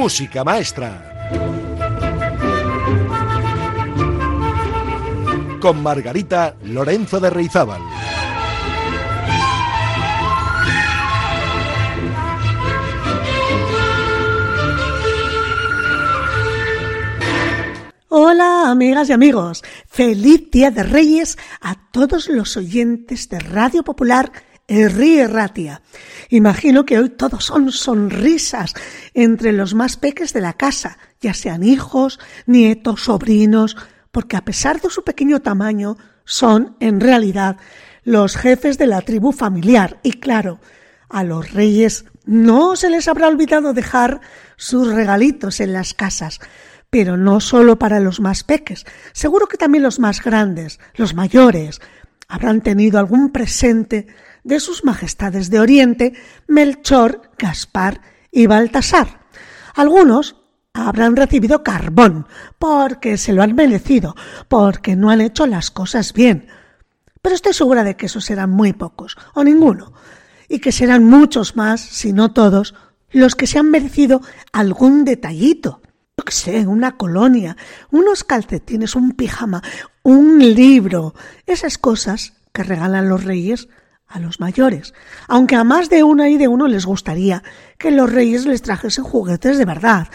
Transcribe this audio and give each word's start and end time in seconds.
música 0.00 0.42
maestra. 0.44 1.28
Con 5.60 5.82
Margarita 5.82 6.56
Lorenzo 6.64 7.20
de 7.20 7.28
Reizábal. 7.28 7.82
Hola 18.08 18.70
amigas 18.70 19.10
y 19.10 19.12
amigos, 19.12 19.62
feliz 19.86 20.50
Día 20.50 20.70
de 20.70 20.82
Reyes 20.82 21.36
a 21.60 21.74
todos 21.90 22.28
los 22.30 22.56
oyentes 22.56 23.28
de 23.28 23.38
Radio 23.38 23.82
Popular 23.82 24.32
Ríe 24.70 25.26
Ratia. 25.26 25.82
Imagino 26.28 26.84
que 26.86 26.98
hoy 26.98 27.10
todos 27.10 27.44
son 27.44 27.72
sonrisas 27.72 28.74
entre 29.14 29.52
los 29.52 29.74
más 29.74 29.96
peques 29.96 30.32
de 30.32 30.40
la 30.40 30.52
casa, 30.52 30.98
ya 31.20 31.34
sean 31.34 31.64
hijos, 31.64 32.20
nietos, 32.46 33.02
sobrinos, 33.02 33.76
porque 34.12 34.36
a 34.36 34.44
pesar 34.44 34.80
de 34.80 34.90
su 34.90 35.02
pequeño 35.02 35.40
tamaño, 35.40 35.96
son, 36.24 36.76
en 36.78 37.00
realidad, 37.00 37.56
los 38.04 38.36
jefes 38.36 38.78
de 38.78 38.86
la 38.86 39.00
tribu 39.02 39.32
familiar. 39.32 39.98
Y 40.04 40.12
claro, 40.12 40.60
a 41.08 41.24
los 41.24 41.52
reyes 41.52 42.04
no 42.24 42.76
se 42.76 42.90
les 42.90 43.08
habrá 43.08 43.26
olvidado 43.26 43.72
dejar 43.72 44.20
sus 44.56 44.92
regalitos 44.92 45.60
en 45.60 45.72
las 45.72 45.94
casas 45.94 46.40
pero 46.90 47.16
no 47.16 47.38
solo 47.38 47.78
para 47.78 48.00
los 48.00 48.18
más 48.18 48.42
peques, 48.42 48.84
seguro 49.12 49.46
que 49.46 49.56
también 49.56 49.84
los 49.84 50.00
más 50.00 50.20
grandes, 50.22 50.80
los 50.96 51.14
mayores, 51.14 51.80
habrán 52.26 52.60
tenido 52.60 52.98
algún 52.98 53.30
presente 53.30 54.08
de 54.44 54.60
sus 54.60 54.84
majestades 54.84 55.50
de 55.50 55.60
Oriente, 55.60 56.14
Melchor, 56.46 57.30
Gaspar 57.38 58.00
y 58.30 58.46
Baltasar. 58.46 59.26
Algunos 59.74 60.36
habrán 60.72 61.16
recibido 61.16 61.62
carbón, 61.62 62.26
porque 62.58 63.16
se 63.16 63.32
lo 63.32 63.42
han 63.42 63.54
merecido, 63.54 64.14
porque 64.48 64.96
no 64.96 65.10
han 65.10 65.20
hecho 65.20 65.46
las 65.46 65.70
cosas 65.70 66.12
bien. 66.12 66.48
Pero 67.22 67.34
estoy 67.34 67.52
segura 67.52 67.84
de 67.84 67.96
que 67.96 68.06
esos 68.06 68.24
serán 68.24 68.50
muy 68.50 68.72
pocos, 68.72 69.16
o 69.34 69.44
ninguno, 69.44 69.92
y 70.48 70.60
que 70.60 70.72
serán 70.72 71.04
muchos 71.04 71.56
más, 71.56 71.80
si 71.80 72.12
no 72.12 72.32
todos, 72.32 72.74
los 73.10 73.34
que 73.34 73.46
se 73.46 73.58
han 73.58 73.70
merecido 73.70 74.20
algún 74.52 75.04
detallito, 75.04 75.82
que 76.24 76.32
sé, 76.32 76.66
una 76.66 76.96
colonia, 76.96 77.56
unos 77.90 78.24
calcetines, 78.24 78.94
un 78.94 79.12
pijama, 79.12 79.62
un 80.02 80.38
libro, 80.38 81.14
esas 81.46 81.78
cosas 81.78 82.34
que 82.52 82.62
regalan 82.62 83.08
los 83.08 83.24
reyes 83.24 83.68
a 84.10 84.18
los 84.18 84.40
mayores, 84.40 84.92
aunque 85.28 85.56
a 85.56 85.64
más 85.64 85.88
de 85.88 86.02
una 86.02 86.28
y 86.28 86.36
de 86.36 86.48
uno 86.48 86.66
les 86.66 86.84
gustaría 86.84 87.42
que 87.78 87.90
los 87.90 88.12
reyes 88.12 88.44
les 88.44 88.60
trajesen 88.60 89.04
juguetes 89.04 89.56
de 89.56 89.64
verdad, 89.64 90.08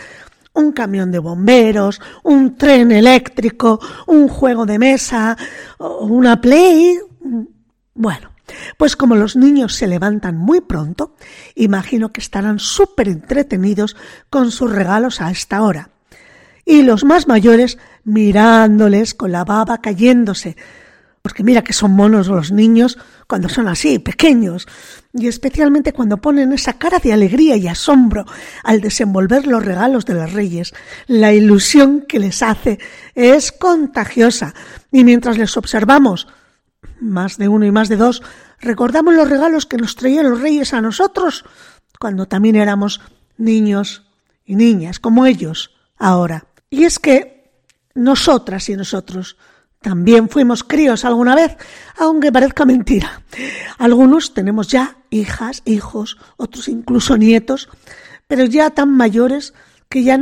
un 0.53 0.73
camión 0.73 1.11
de 1.11 1.19
bomberos, 1.19 2.01
un 2.23 2.57
tren 2.57 2.91
eléctrico, 2.91 3.79
un 4.07 4.27
juego 4.27 4.65
de 4.65 4.79
mesa, 4.79 5.37
una 5.79 6.39
play. 6.39 6.97
Bueno, 7.93 8.31
pues 8.77 8.95
como 8.95 9.15
los 9.15 9.35
niños 9.35 9.75
se 9.75 9.87
levantan 9.87 10.37
muy 10.37 10.61
pronto, 10.61 11.15
imagino 11.55 12.11
que 12.11 12.21
estarán 12.21 12.59
súper 12.59 13.07
entretenidos 13.07 13.95
con 14.29 14.51
sus 14.51 14.71
regalos 14.71 15.21
a 15.21 15.31
esta 15.31 15.61
hora. 15.61 15.89
Y 16.65 16.81
los 16.81 17.03
más 17.03 17.27
mayores 17.27 17.77
mirándoles 18.03 19.13
con 19.13 19.31
la 19.31 19.43
baba 19.43 19.79
cayéndose, 19.79 20.57
porque 21.25 21.43
mira 21.43 21.63
que 21.63 21.73
son 21.73 21.89
monos 21.93 22.27
los 22.27 22.51
niños 22.51 22.99
cuando 23.25 23.49
son 23.49 23.67
así, 23.67 23.97
pequeños, 23.97 24.67
y 25.11 25.25
especialmente 25.25 25.91
cuando 25.91 26.17
ponen 26.17 26.53
esa 26.53 26.73
cara 26.73 26.99
de 26.99 27.13
alegría 27.13 27.55
y 27.55 27.67
asombro 27.67 28.25
al 28.63 28.79
desenvolver 28.79 29.47
los 29.47 29.65
regalos 29.65 30.05
de 30.05 30.13
los 30.13 30.33
reyes. 30.33 30.75
La 31.07 31.33
ilusión 31.33 32.05
que 32.07 32.19
les 32.19 32.43
hace 32.43 32.77
es 33.15 33.51
contagiosa, 33.51 34.53
y 34.91 35.03
mientras 35.03 35.39
les 35.39 35.57
observamos, 35.57 36.27
más 37.01 37.39
de 37.39 37.47
uno 37.47 37.65
y 37.65 37.71
más 37.71 37.89
de 37.89 37.95
dos, 37.95 38.21
recordamos 38.61 39.15
los 39.15 39.27
regalos 39.27 39.65
que 39.65 39.77
nos 39.77 39.95
traían 39.95 40.29
los 40.29 40.41
reyes 40.41 40.75
a 40.75 40.81
nosotros, 40.81 41.43
cuando 41.99 42.27
también 42.27 42.55
éramos 42.55 43.01
niños 43.35 44.03
y 44.45 44.57
niñas, 44.57 44.99
como 44.99 45.25
ellos 45.25 45.71
ahora. 45.97 46.45
Y 46.69 46.83
es 46.83 46.99
que 46.99 47.49
nosotras 47.95 48.69
y 48.69 48.75
nosotros 48.75 49.37
también 49.85 50.29
fuimos 50.29 50.63
críos 50.63 51.05
alguna 51.05 51.35
vez, 51.35 51.57
aunque 51.95 52.31
parezca 52.31 52.65
mentira. 52.65 53.21
Algunos 53.77 54.33
tenemos 54.33 54.67
ya 54.67 54.97
hijas, 55.11 55.61
hijos, 55.63 56.17
otros 56.37 56.69
incluso 56.69 57.17
nietos, 57.17 57.69
pero 58.25 58.45
ya 58.45 58.71
tan 58.71 58.89
mayores 58.89 59.53
que 59.87 60.01
ya 60.01 60.17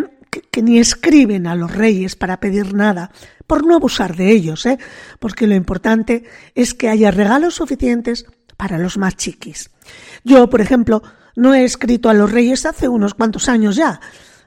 que, 0.52 0.62
ni 0.62 0.80
escriben 0.80 1.48
a 1.48 1.56
los 1.56 1.74
reyes 1.74 2.18
para 2.18 2.42
pedir 2.42 2.74
nada, 2.74 3.12
por 3.48 3.66
no 3.66 3.76
abusar 3.76 4.18
de 4.18 4.32
ellos, 4.32 4.66
¿eh? 4.66 4.78
porque 5.20 5.48
lo 5.48 5.56
importante 5.56 6.26
es 6.56 6.74
que 6.74 6.90
haya 6.90 7.12
regalos 7.12 7.56
suficientes 7.56 8.26
para 8.58 8.78
los 8.78 8.98
más 8.98 9.16
chiquis. 9.16 9.72
Yo, 10.26 10.50
por 10.50 10.60
ejemplo, 10.60 11.04
no 11.38 11.54
he 11.54 11.64
escrito 11.64 12.10
a 12.10 12.14
los 12.14 12.30
reyes 12.30 12.66
hace 12.66 12.90
unos 12.90 13.14
cuantos 13.14 13.48
años 13.48 13.78
ya, 13.78 14.02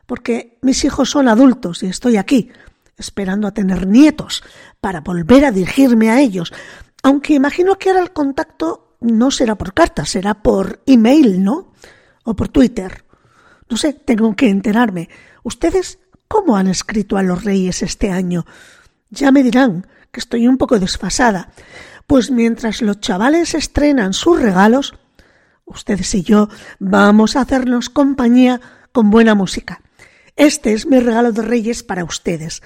porque 0.04 0.58
mis 0.60 0.84
hijos 0.84 1.08
son 1.08 1.26
adultos 1.26 1.82
y 1.82 1.86
estoy 1.86 2.18
aquí, 2.18 2.50
esperando 2.96 3.46
a 3.46 3.54
tener 3.54 3.86
nietos, 3.86 4.42
para 4.80 5.00
volver 5.00 5.44
a 5.44 5.52
dirigirme 5.52 6.10
a 6.10 6.20
ellos, 6.20 6.52
aunque 7.02 7.34
imagino 7.34 7.78
que 7.78 7.90
ahora 7.90 8.02
el 8.02 8.12
contacto 8.12 8.96
no 9.00 9.30
será 9.30 9.56
por 9.56 9.74
carta, 9.74 10.04
será 10.04 10.34
por 10.42 10.82
email, 10.86 11.42
¿no? 11.42 11.72
O 12.24 12.34
por 12.34 12.48
Twitter. 12.48 13.04
No 13.68 13.76
sé, 13.76 13.92
tengo 13.92 14.34
que 14.34 14.48
enterarme. 14.48 15.08
¿Ustedes 15.42 15.98
cómo 16.28 16.56
han 16.56 16.68
escrito 16.68 17.16
a 17.16 17.22
los 17.22 17.44
reyes 17.44 17.82
este 17.82 18.10
año? 18.10 18.46
Ya 19.10 19.30
me 19.30 19.42
dirán 19.42 19.86
que 20.10 20.20
estoy 20.20 20.48
un 20.48 20.56
poco 20.56 20.78
desfasada, 20.78 21.50
pues 22.06 22.30
mientras 22.30 22.82
los 22.82 23.00
chavales 23.00 23.54
estrenan 23.54 24.12
sus 24.12 24.40
regalos, 24.40 24.94
ustedes 25.64 26.14
y 26.14 26.22
yo 26.22 26.48
vamos 26.78 27.36
a 27.36 27.42
hacernos 27.42 27.90
compañía 27.90 28.60
con 28.92 29.10
buena 29.10 29.34
música. 29.34 29.82
Este 30.36 30.72
es 30.72 30.86
mi 30.86 31.00
regalo 31.00 31.32
de 31.32 31.42
Reyes 31.42 31.82
para 31.82 32.04
ustedes, 32.04 32.62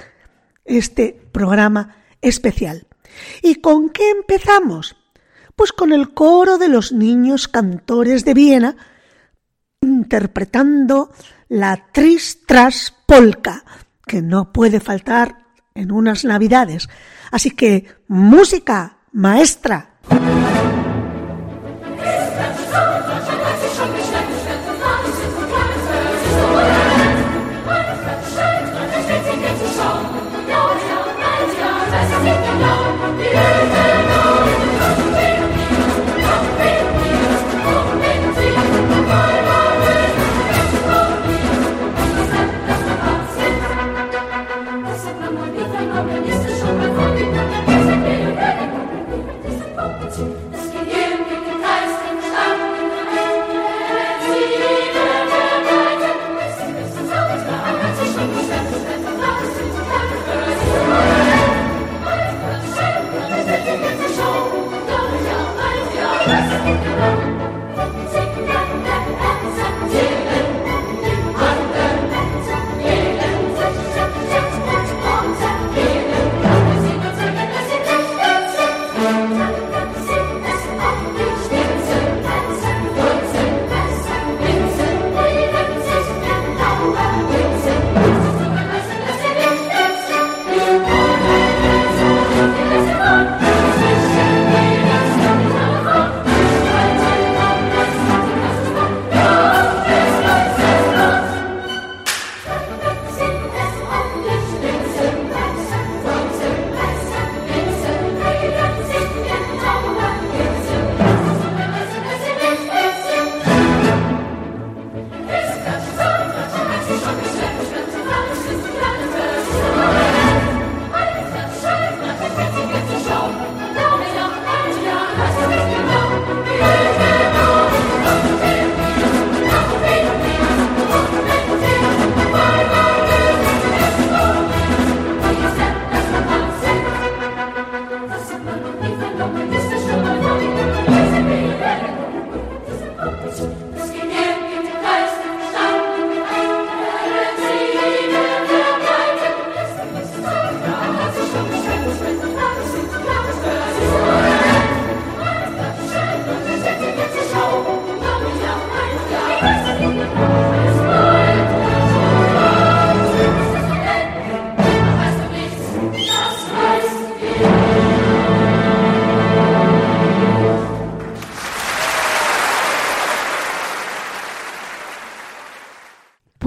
este 0.65 1.21
programa 1.33 1.97
especial. 2.21 2.87
¿Y 3.43 3.57
con 3.57 3.91
qué 3.91 4.11
empezamos? 4.11 4.97
Pues 5.57 5.73
con 5.73 5.93
el 5.93 6.15
coro 6.15 6.59
de 6.59 6.69
los 6.69 6.93
niños 6.93 7.49
cantores 7.49 8.25
de 8.25 8.35
Viena 8.35 8.77
interpretando 9.83 11.11
la 11.49 11.89
Tristras 11.93 12.95
Polka, 13.07 13.65
que 14.07 14.23
no 14.23 14.53
puede 14.53 14.81
faltar 14.81 15.47
en 15.75 15.91
unas 15.91 16.25
navidades. 16.25 16.89
Así 17.31 17.51
que, 17.51 17.87
música, 18.09 18.99
maestra. 19.13 19.90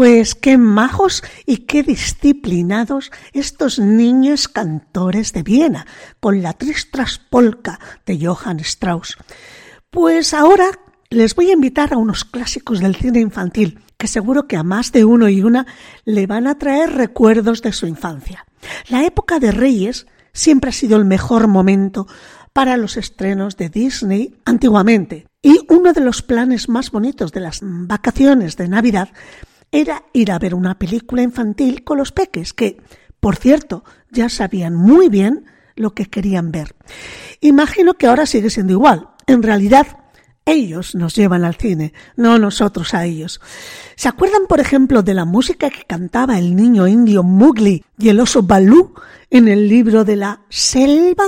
Pues 0.03 0.35
qué 0.35 0.57
majos 0.57 1.23
y 1.45 1.59
qué 1.59 1.81
disciplinados 1.81 3.09
estos 3.31 3.79
niños 3.79 4.49
cantores 4.49 5.31
de 5.31 5.43
Viena, 5.43 5.87
con 6.19 6.41
la 6.41 6.51
Tristras 6.51 7.21
Polka 7.29 7.79
de 8.05 8.19
Johann 8.19 8.59
Strauss. 8.59 9.15
Pues 9.89 10.33
ahora 10.33 10.71
les 11.09 11.35
voy 11.35 11.51
a 11.51 11.53
invitar 11.53 11.93
a 11.93 11.97
unos 11.97 12.25
clásicos 12.25 12.81
del 12.81 12.97
cine 12.97 13.21
infantil, 13.21 13.79
que 13.97 14.07
seguro 14.07 14.45
que 14.45 14.57
a 14.57 14.63
más 14.63 14.91
de 14.91 15.05
uno 15.05 15.29
y 15.29 15.41
una 15.41 15.65
le 16.03 16.27
van 16.27 16.47
a 16.47 16.57
traer 16.57 16.91
recuerdos 16.91 17.61
de 17.61 17.71
su 17.71 17.87
infancia. 17.87 18.45
La 18.89 19.05
época 19.05 19.39
de 19.39 19.53
Reyes 19.53 20.05
siempre 20.33 20.71
ha 20.71 20.73
sido 20.73 20.97
el 20.97 21.05
mejor 21.05 21.47
momento 21.47 22.07
para 22.51 22.75
los 22.75 22.97
estrenos 22.97 23.55
de 23.55 23.69
Disney 23.69 24.35
antiguamente. 24.43 25.27
Y 25.41 25.59
uno 25.69 25.93
de 25.93 26.01
los 26.01 26.21
planes 26.21 26.67
más 26.67 26.91
bonitos 26.91 27.31
de 27.31 27.39
las 27.39 27.59
vacaciones 27.63 28.57
de 28.57 28.67
Navidad 28.67 29.09
era 29.73 30.03
ir 30.13 30.31
a 30.31 30.39
ver 30.39 30.53
una 30.53 30.77
película 30.77 31.23
infantil 31.23 31.83
con 31.83 31.97
los 31.97 32.11
peques, 32.11 32.53
que, 32.53 32.77
por 33.19 33.35
cierto, 33.35 33.83
ya 34.11 34.29
sabían 34.29 34.75
muy 34.75 35.09
bien 35.09 35.45
lo 35.75 35.95
que 35.95 36.05
querían 36.05 36.51
ver. 36.51 36.75
Imagino 37.41 37.95
que 37.95 38.05
ahora 38.05 38.27
sigue 38.27 38.51
siendo 38.51 38.73
igual. 38.73 39.09
En 39.25 39.41
realidad, 39.41 39.87
ellos 40.45 40.93
nos 40.93 41.15
llevan 41.15 41.43
al 41.43 41.55
cine, 41.55 41.91
no 42.15 42.37
nosotros 42.37 42.93
a 42.93 43.05
ellos. 43.05 43.41
¿Se 43.95 44.07
acuerdan, 44.07 44.45
por 44.47 44.59
ejemplo, 44.59 45.01
de 45.01 45.15
la 45.15 45.25
música 45.25 45.71
que 45.71 45.85
cantaba 45.85 46.37
el 46.37 46.55
niño 46.55 46.87
indio 46.87 47.23
Mugli 47.23 47.83
y 47.97 48.09
el 48.09 48.19
oso 48.19 48.43
Balú 48.43 48.93
en 49.31 49.47
el 49.47 49.67
libro 49.67 50.03
de 50.03 50.17
la 50.17 50.41
selva? 50.49 51.25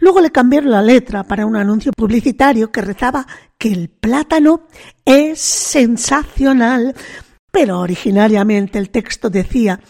Luego 0.00 0.20
le 0.20 0.32
cambiaron 0.32 0.72
la 0.72 0.82
letra 0.82 1.22
para 1.22 1.46
un 1.46 1.54
anuncio 1.54 1.92
publicitario 1.92 2.72
que 2.72 2.80
rezaba 2.80 3.24
que 3.56 3.70
el 3.70 3.88
plátano 3.88 4.62
es 5.04 5.40
sensacional 5.40 6.96
pero 7.50 7.80
originariamente 7.80 8.78
el 8.78 8.90
texto 8.90 9.30
decía, 9.30 9.80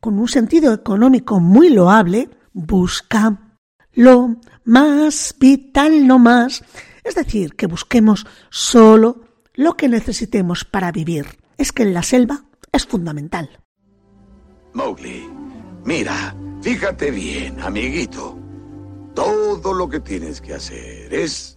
con 0.00 0.18
un 0.18 0.28
sentido 0.28 0.72
económico 0.72 1.40
muy 1.40 1.70
loable, 1.70 2.30
busca 2.52 3.56
lo 3.92 4.36
más 4.64 5.34
vital 5.38 6.06
no 6.06 6.18
más, 6.18 6.64
es 7.04 7.14
decir, 7.14 7.54
que 7.54 7.66
busquemos 7.66 8.26
solo 8.50 9.24
lo 9.54 9.76
que 9.76 9.88
necesitemos 9.88 10.64
para 10.64 10.92
vivir. 10.92 11.26
Es 11.58 11.72
que 11.72 11.82
en 11.82 11.92
la 11.92 12.02
selva 12.02 12.44
es 12.72 12.86
fundamental. 12.86 13.50
Mowgli, 14.72 15.28
mira, 15.84 16.34
fíjate 16.62 17.10
bien, 17.10 17.60
amiguito. 17.60 18.38
Todo 19.14 19.72
lo 19.74 19.88
que 19.88 20.00
tienes 20.00 20.40
que 20.40 20.54
hacer 20.54 21.12
es 21.12 21.56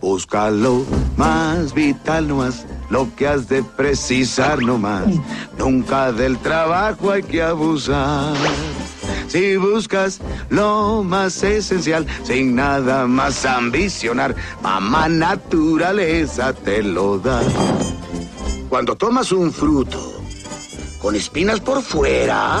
Búscalo 0.00 0.84
más 1.16 1.74
vital 1.74 2.28
nomás, 2.28 2.64
lo 2.88 3.14
que 3.16 3.26
has 3.26 3.48
de 3.48 3.62
precisar 3.62 4.62
nomás. 4.62 5.06
Nunca 5.58 6.12
del 6.12 6.38
trabajo 6.38 7.10
hay 7.10 7.22
que 7.22 7.42
abusar. 7.42 8.34
Si 9.26 9.56
buscas 9.56 10.20
lo 10.48 11.02
más 11.02 11.42
esencial, 11.42 12.06
sin 12.22 12.54
nada 12.54 13.06
más 13.06 13.44
ambicionar, 13.44 14.34
mamá 14.62 15.08
naturaleza 15.08 16.52
te 16.52 16.82
lo 16.82 17.18
da. 17.18 17.42
Cuando 18.68 18.96
tomas 18.96 19.32
un 19.32 19.52
fruto 19.52 20.22
con 21.02 21.14
espinas 21.14 21.60
por 21.60 21.82
fuera 21.82 22.60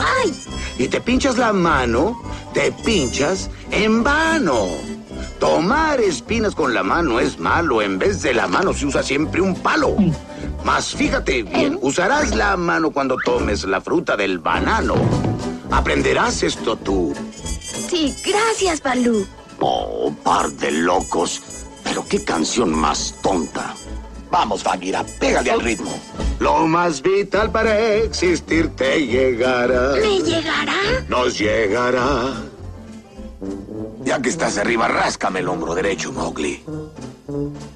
y 0.78 0.88
te 0.88 1.00
pinchas 1.00 1.38
la 1.38 1.52
mano, 1.52 2.20
te 2.52 2.72
pinchas 2.72 3.48
en 3.70 4.02
vano. 4.02 4.97
Tomar 5.38 6.00
espinas 6.00 6.54
con 6.54 6.74
la 6.74 6.82
mano 6.82 7.20
es 7.20 7.38
malo. 7.38 7.82
En 7.82 7.98
vez 7.98 8.22
de 8.22 8.34
la 8.34 8.46
mano 8.46 8.72
se 8.72 8.86
usa 8.86 9.02
siempre 9.02 9.40
un 9.40 9.54
palo. 9.54 9.96
Mas 10.64 10.94
fíjate 10.94 11.42
bien, 11.42 11.78
usarás 11.80 12.34
la 12.34 12.56
mano 12.56 12.90
cuando 12.90 13.16
tomes 13.24 13.64
la 13.64 13.80
fruta 13.80 14.16
del 14.16 14.38
banano. 14.38 14.94
Aprenderás 15.70 16.42
esto 16.42 16.76
tú. 16.76 17.14
Sí, 17.88 18.14
gracias, 18.24 18.82
Balú. 18.82 19.26
Oh, 19.60 20.12
par 20.22 20.50
de 20.52 20.70
locos. 20.70 21.42
Pero 21.84 22.04
qué 22.08 22.24
canción 22.24 22.72
más 22.72 23.14
tonta. 23.22 23.74
Vamos, 24.30 24.62
Bagheera, 24.62 25.04
pégale 25.18 25.50
al 25.50 25.60
ritmo. 25.60 25.98
Lo 26.38 26.66
más 26.66 27.02
vital 27.02 27.50
para 27.50 27.96
existir 27.96 28.68
te 28.76 29.06
llegará. 29.06 29.92
¿Me 29.94 30.20
llegará? 30.20 30.76
Nos 31.08 31.38
llegará. 31.38 32.34
Ya 34.04 34.20
que 34.20 34.28
estás 34.28 34.58
arriba, 34.58 34.88
ráscame 34.88 35.40
el 35.40 35.48
hombro 35.48 35.74
derecho, 35.74 36.12
Mowgli. 36.12 36.64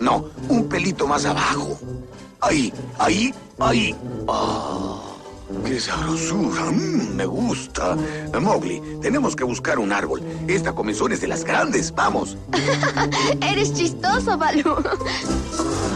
No, 0.00 0.26
un 0.48 0.68
pelito 0.68 1.06
más 1.06 1.24
abajo. 1.24 1.78
Ahí, 2.40 2.72
ahí, 2.98 3.32
ahí. 3.60 3.94
Ah, 4.28 5.00
¡Qué 5.64 5.78
sabrosura! 5.78 6.64
Mm, 6.70 7.14
me 7.14 7.26
gusta. 7.26 7.96
Mowgli, 8.40 8.82
tenemos 9.00 9.36
que 9.36 9.44
buscar 9.44 9.78
un 9.78 9.92
árbol. 9.92 10.22
Esta 10.48 10.72
comezón 10.74 11.12
es 11.12 11.20
de 11.20 11.28
las 11.28 11.44
grandes. 11.44 11.94
¡Vamos! 11.94 12.36
Eres 13.40 13.74
chistoso, 13.74 14.36
Balú. 14.36 14.74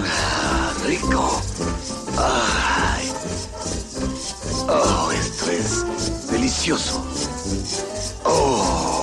Ah, 0.07 0.73
rico. 0.87 1.43
Ay. 2.19 3.13
Oh, 4.69 5.11
esto 5.13 5.51
es 5.51 6.31
delicioso. 6.31 7.03
Oh. 8.25 8.96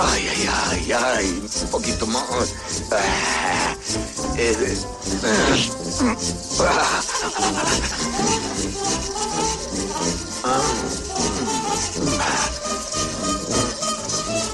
Ay, 0.00 0.28
ay, 0.28 0.48
ay, 0.70 0.92
ay. 0.92 1.50
Un 1.62 1.70
poquito 1.70 2.06
más. 2.06 2.54
Ah, 2.92 3.74
eh, 4.36 4.76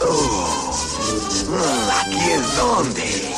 oh, 0.01 0.71
aquí 2.01 2.19
es 2.31 2.57
donde. 2.57 3.35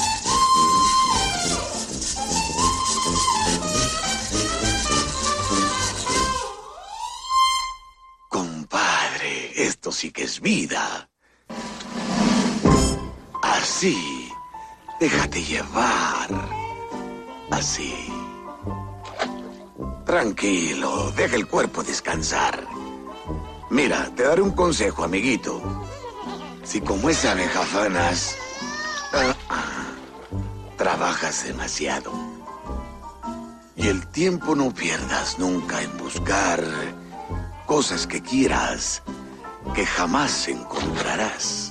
Compadre, 8.29 9.53
esto 9.57 9.91
sí 9.91 10.13
que 10.13 10.23
es 10.23 10.41
vida. 10.41 11.06
Así. 13.77 14.33
Déjate 14.99 15.45
llevar. 15.45 16.31
Así. 17.51 18.11
Tranquilo, 20.07 21.13
deja 21.15 21.37
el 21.37 21.47
cuerpo 21.47 21.83
descansar. 21.83 22.67
Mira, 23.69 24.11
te 24.17 24.23
daré 24.23 24.41
un 24.41 24.53
consejo, 24.53 25.05
amiguito. 25.05 25.61
Si 26.65 26.81
como 26.81 27.11
esa 27.11 27.33
abeja 27.33 27.67
fanas, 27.67 28.39
ah, 29.51 29.89
trabajas 30.79 31.45
demasiado. 31.45 32.13
Y 33.77 33.89
el 33.89 34.07
tiempo 34.07 34.55
no 34.55 34.73
pierdas 34.73 35.39
nunca 35.39 35.83
en 35.83 35.95
buscar 35.99 36.65
cosas 37.67 38.07
que 38.07 38.23
quieras 38.23 39.03
que 39.75 39.85
jamás 39.85 40.49
encontrarás. 40.49 41.66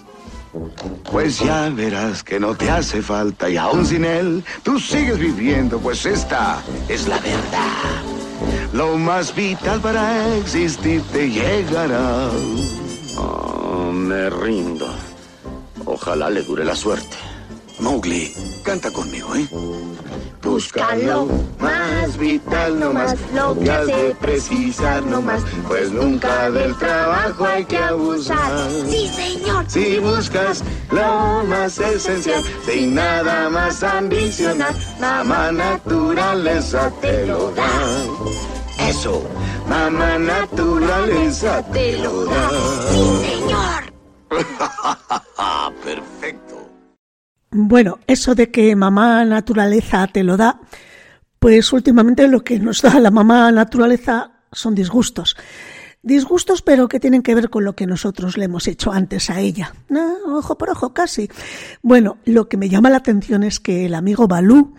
Pues 1.11 1.39
ya 1.39 1.69
verás 1.69 2.23
que 2.23 2.39
no 2.39 2.55
te 2.55 2.69
hace 2.69 3.01
falta 3.01 3.49
y 3.49 3.57
aún 3.57 3.85
sin 3.85 4.05
él, 4.05 4.43
tú 4.63 4.79
sigues 4.79 5.17
viviendo, 5.17 5.79
pues 5.79 6.05
esta 6.05 6.61
es 6.87 7.07
la 7.07 7.19
verdad. 7.19 8.03
Lo 8.73 8.97
más 8.97 9.33
vital 9.35 9.79
para 9.79 10.35
existir 10.37 11.01
te 11.11 11.29
llegará. 11.29 12.29
Oh, 13.17 13.91
me 13.91 14.29
rindo. 14.29 14.87
Ojalá 15.85 16.29
le 16.29 16.41
dure 16.41 16.65
la 16.65 16.75
suerte. 16.75 17.24
Mowgli, 17.79 18.33
canta 18.63 18.89
conmigo, 18.91 19.35
¿eh? 19.35 19.47
Búscalo 20.41 21.27
más 21.59 22.17
vital 22.17 22.79
no 22.79 22.93
más, 22.93 23.15
lo 23.33 23.57
que 23.57 23.69
has 23.69 23.87
de 23.87 24.15
precisar 24.21 25.03
no 25.03 25.21
más, 25.21 25.41
pues 25.67 25.91
nunca 25.91 26.49
del 26.51 26.75
trabajo 26.77 27.45
hay 27.45 27.65
que 27.65 27.77
abusar. 27.77 28.69
Sí, 28.87 29.07
señor. 29.09 29.65
Si 29.67 29.99
buscas 29.99 30.63
lo 30.91 31.43
más 31.45 31.77
esencial, 31.79 32.43
sin 32.65 32.95
nada 32.95 33.49
más 33.49 33.83
ambicionar, 33.83 34.73
mamá 34.99 35.51
naturaleza 35.51 36.91
te 37.01 37.25
lo 37.25 37.51
da. 37.51 37.69
Eso, 38.87 39.23
mamá 39.67 40.17
naturaleza 40.17 41.61
te 41.73 41.97
lo 41.97 42.25
da. 42.25 42.49
Sí, 42.91 43.17
señor. 43.25 43.93
Perfecto. 45.83 46.44
Bueno, 47.57 47.99
eso 48.05 48.35
de 48.35 48.51
que 48.51 48.75
mamá 48.75 49.23
naturaleza 49.23 50.05
te 50.07 50.25
lo 50.25 50.35
da, 50.35 50.59
pues 51.39 51.71
últimamente 51.71 52.27
lo 52.27 52.43
que 52.43 52.59
nos 52.59 52.81
da 52.81 52.99
la 52.99 53.11
mamá 53.11 53.49
naturaleza 53.49 54.31
son 54.51 54.75
disgustos. 54.75 55.37
Disgustos, 56.03 56.61
pero 56.61 56.89
que 56.89 56.99
tienen 56.99 57.23
que 57.23 57.33
ver 57.33 57.49
con 57.49 57.63
lo 57.63 57.73
que 57.73 57.87
nosotros 57.87 58.37
le 58.37 58.45
hemos 58.45 58.67
hecho 58.67 58.91
antes 58.91 59.29
a 59.29 59.39
ella. 59.39 59.73
Ah, 59.89 60.15
ojo 60.27 60.57
por 60.57 60.69
ojo, 60.69 60.93
casi. 60.93 61.29
Bueno, 61.81 62.17
lo 62.25 62.49
que 62.49 62.57
me 62.57 62.67
llama 62.67 62.89
la 62.89 62.97
atención 62.97 63.41
es 63.43 63.61
que 63.61 63.85
el 63.85 63.93
amigo 63.93 64.27
Balú 64.27 64.75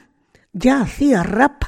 ya 0.52 0.82
hacía 0.82 1.22
rap 1.22 1.62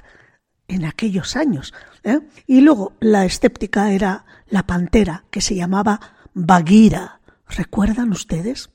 en 0.68 0.84
aquellos 0.84 1.36
años. 1.36 1.72
¿eh? 2.04 2.20
Y 2.46 2.60
luego 2.60 2.92
la 3.00 3.24
escéptica 3.24 3.92
era 3.92 4.26
la 4.50 4.66
pantera, 4.66 5.24
que 5.30 5.40
se 5.40 5.54
llamaba 5.54 6.00
Bagheera. 6.34 7.20
¿Recuerdan 7.48 8.12
ustedes? 8.12 8.68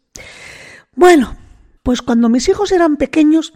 Bueno, 0.95 1.37
pues 1.83 2.01
cuando 2.01 2.29
mis 2.29 2.47
hijos 2.49 2.71
eran 2.71 2.97
pequeños, 2.97 3.53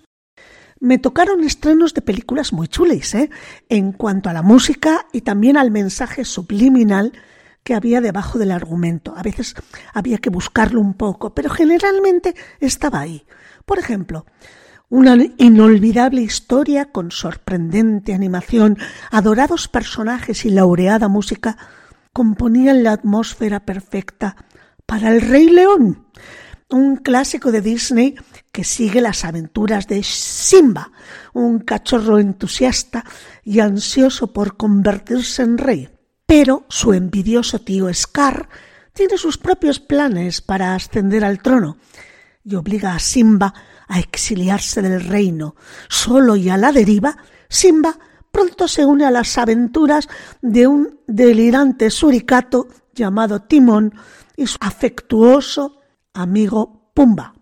me 0.79 0.99
tocaron 0.99 1.43
estrenos 1.43 1.93
de 1.93 2.01
películas 2.01 2.53
muy 2.53 2.67
chules, 2.67 3.15
¿eh? 3.15 3.29
en 3.69 3.93
cuanto 3.93 4.29
a 4.29 4.33
la 4.33 4.43
música 4.43 5.07
y 5.11 5.21
también 5.21 5.57
al 5.57 5.71
mensaje 5.71 6.23
subliminal 6.25 7.13
que 7.63 7.73
había 7.73 7.99
debajo 7.99 8.37
del 8.37 8.51
argumento. 8.51 9.13
A 9.17 9.23
veces 9.23 9.55
había 9.93 10.19
que 10.19 10.29
buscarlo 10.29 10.79
un 10.79 10.93
poco, 10.93 11.33
pero 11.33 11.49
generalmente 11.49 12.35
estaba 12.59 12.99
ahí. 12.99 13.25
Por 13.65 13.79
ejemplo, 13.79 14.25
una 14.89 15.17
inolvidable 15.37 16.21
historia 16.21 16.91
con 16.91 17.11
sorprendente 17.11 18.13
animación, 18.13 18.77
adorados 19.11 19.67
personajes 19.67 20.45
y 20.45 20.49
laureada 20.49 21.07
música 21.07 21.57
componían 22.13 22.83
la 22.83 22.93
atmósfera 22.93 23.65
perfecta 23.65 24.37
para 24.85 25.09
el 25.09 25.21
Rey 25.21 25.49
León 25.49 26.06
un 26.69 26.97
clásico 26.97 27.51
de 27.51 27.61
Disney 27.61 28.15
que 28.51 28.63
sigue 28.63 29.01
las 29.01 29.23
aventuras 29.23 29.87
de 29.87 30.03
Simba, 30.03 30.91
un 31.33 31.59
cachorro 31.59 32.19
entusiasta 32.19 33.05
y 33.43 33.59
ansioso 33.59 34.27
por 34.27 34.57
convertirse 34.57 35.43
en 35.43 35.57
rey. 35.57 35.89
Pero 36.25 36.65
su 36.67 36.93
envidioso 36.93 37.59
tío 37.59 37.93
Scar 37.93 38.49
tiene 38.93 39.17
sus 39.17 39.37
propios 39.37 39.79
planes 39.79 40.41
para 40.41 40.75
ascender 40.75 41.23
al 41.23 41.41
trono 41.41 41.77
y 42.43 42.55
obliga 42.55 42.95
a 42.95 42.99
Simba 42.99 43.53
a 43.87 43.99
exiliarse 43.99 44.81
del 44.81 45.01
reino. 45.01 45.55
Solo 45.87 46.35
y 46.35 46.49
a 46.49 46.57
la 46.57 46.71
deriva, 46.71 47.17
Simba 47.47 47.97
pronto 48.31 48.67
se 48.67 48.85
une 48.85 49.05
a 49.05 49.11
las 49.11 49.37
aventuras 49.37 50.09
de 50.41 50.67
un 50.67 50.99
delirante 51.07 51.89
suricato 51.89 52.67
llamado 52.93 53.43
Timón 53.43 53.93
y 54.35 54.47
su 54.47 54.57
afectuoso 54.59 55.76
amigo 56.17 56.91
Pumba. 56.93 57.33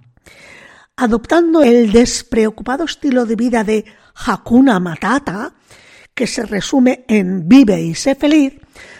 Adoptando 0.97 1.63
el 1.63 1.91
despreocupado 1.91 2.85
estilo 2.85 3.25
de 3.25 3.35
vida 3.35 3.63
de 3.63 3.85
Hakuna 4.13 4.79
Matata, 4.79 5.53
que 6.13 6.27
se 6.27 6.45
resume 6.45 7.05
en 7.07 7.47
vive 7.47 7.81
y 7.81 7.95
sé 7.95 8.15
feliz, 8.15 8.53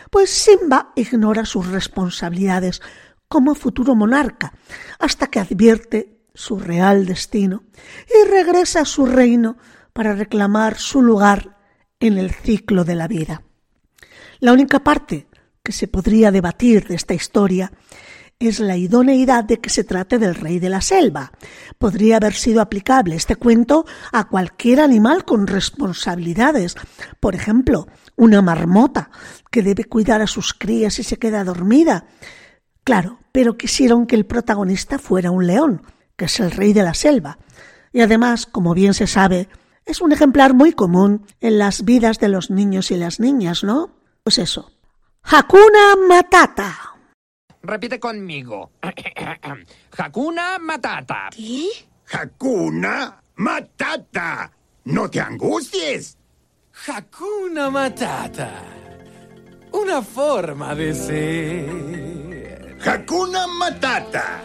pues 0.10 0.30
Simba 0.30 0.92
ignora 0.96 1.46
sus 1.46 1.68
responsabilidades 1.68 2.82
como 3.28 3.56
futuro 3.56 3.96
monarca 3.96 4.54
hasta 5.00 5.28
que 5.28 5.40
advierte 5.40 6.20
su 6.34 6.60
real 6.60 7.06
destino 7.06 7.64
y 8.08 8.30
regresa 8.30 8.82
a 8.82 8.86
su 8.86 9.06
reino 9.06 9.58
para 9.94 10.14
reclamar 10.14 10.78
su 10.78 11.02
lugar 11.02 11.58
en 12.00 12.18
el 12.18 12.32
ciclo 12.32 12.84
de 12.84 12.96
la 12.96 13.08
vida. 13.08 13.44
La 14.40 14.52
única 14.52 14.84
parte 14.84 15.28
que 15.64 15.72
se 15.72 15.88
podría 15.88 16.32
debatir 16.32 16.88
de 16.88 16.96
esta 16.96 17.14
historia 17.14 17.72
es 18.40 18.60
la 18.60 18.76
idoneidad 18.76 19.44
de 19.44 19.60
que 19.60 19.70
se 19.70 19.84
trate 19.84 20.20
del 20.20 20.36
rey 20.36 20.60
de 20.60 20.70
la 20.70 20.82
selva. 20.82 21.32
Podría 21.78 22.18
haber 22.18 22.34
sido 22.34 22.62
aplicable 22.62 23.16
este 23.16 23.36
cuento 23.36 23.86
a 24.12 24.28
cualquier 24.28 24.82
animal 24.82 25.26
con 25.26 25.48
responsabilidades. 25.48 26.76
Por 27.20 27.36
ejemplo, 27.36 27.88
una 28.16 28.42
marmota 28.42 29.10
que 29.50 29.64
debe 29.64 29.86
cuidar 29.86 30.22
a 30.22 30.28
sus 30.28 30.54
crías 30.54 31.00
y 31.00 31.04
se 31.04 31.18
queda 31.18 31.44
dormida. 31.44 32.08
Claro, 32.84 33.20
pero 33.32 33.58
quisieron 33.58 34.06
que 34.06 34.16
el 34.16 34.26
protagonista 34.26 35.00
fuera 35.00 35.32
un 35.32 35.48
león, 35.48 35.82
que 36.18 36.26
es 36.26 36.40
el 36.40 36.52
rey 36.52 36.74
de 36.74 36.84
la 36.84 36.94
selva. 36.94 37.40
Y 37.94 38.02
además, 38.02 38.46
como 38.46 38.74
bien 38.74 38.94
se 38.94 39.08
sabe, 39.08 39.48
es 39.86 40.02
un 40.02 40.12
ejemplar 40.12 40.54
muy 40.54 40.74
común 40.74 41.26
en 41.40 41.58
las 41.58 41.86
vidas 41.86 42.20
de 42.20 42.28
los 42.28 42.50
niños 42.50 42.92
y 42.92 42.98
las 42.98 43.20
niñas, 43.20 43.64
¿no? 43.64 43.92
Pues 44.24 44.38
eso. 44.40 44.72
Hakuna 45.24 45.96
Matata. 46.08 46.85
Repite 47.66 48.00
conmigo. 48.00 48.72
Hakuna 49.98 50.60
Matata. 50.60 51.30
¿Qué? 51.36 51.68
Hakuna 52.12 53.22
Matata. 53.36 54.52
No 54.86 55.10
te 55.10 55.20
angusties. 55.20 56.18
Hakuna 56.88 57.70
Matata. 57.72 58.52
Una 59.72 60.02
forma 60.02 60.76
de 60.76 60.94
ser. 60.94 62.78
Hakuna 62.86 63.48
Matata. 63.48 64.42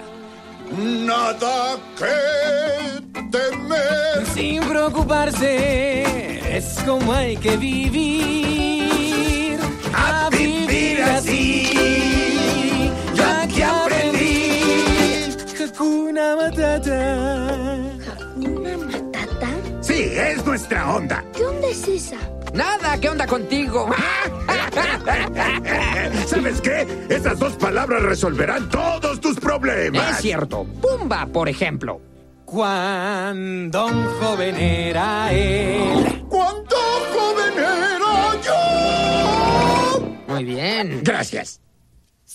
Nada 0.73 1.77
que 1.99 3.03
temer. 3.31 4.27
Sin 4.35 4.63
preocuparse, 4.65 6.57
es 6.57 6.79
como 6.87 7.13
hay 7.13 7.37
que 7.37 7.57
vivir. 7.57 9.59
A 9.93 10.31
vivir 10.31 11.03
así. 11.03 11.70
Hakuna 15.81 16.37
Matata. 16.37 17.57
¿Una 18.37 18.77
matata? 18.77 19.49
Sí, 19.81 20.11
es 20.13 20.45
nuestra 20.45 20.95
onda. 20.95 21.25
¿Qué 21.35 21.43
onda 21.43 21.69
es 21.69 21.89
esa? 21.89 22.19
Nada, 22.53 23.01
¿qué 23.01 23.09
onda 23.09 23.27
contigo? 23.27 23.89
¿Sabes 26.27 26.61
qué? 26.61 26.87
Esas 27.09 27.39
dos 27.39 27.55
palabras 27.55 28.03
resolverán 28.03 28.69
todos 28.69 29.23
tus 29.23 29.41
problemas. 29.41 30.17
Es 30.17 30.19
cierto. 30.19 30.67
Pumba, 30.83 31.25
por 31.25 31.49
ejemplo. 31.49 31.99
Cuando 32.45 33.87
un 33.87 34.05
joven 34.21 34.57
era 34.57 35.33
él. 35.33 36.27
¿Cuánto 36.29 36.77
joven 36.77 37.55
era 37.57 38.35
yo? 38.45 40.13
Muy 40.29 40.45
bien. 40.45 41.01
Gracias. 41.03 41.63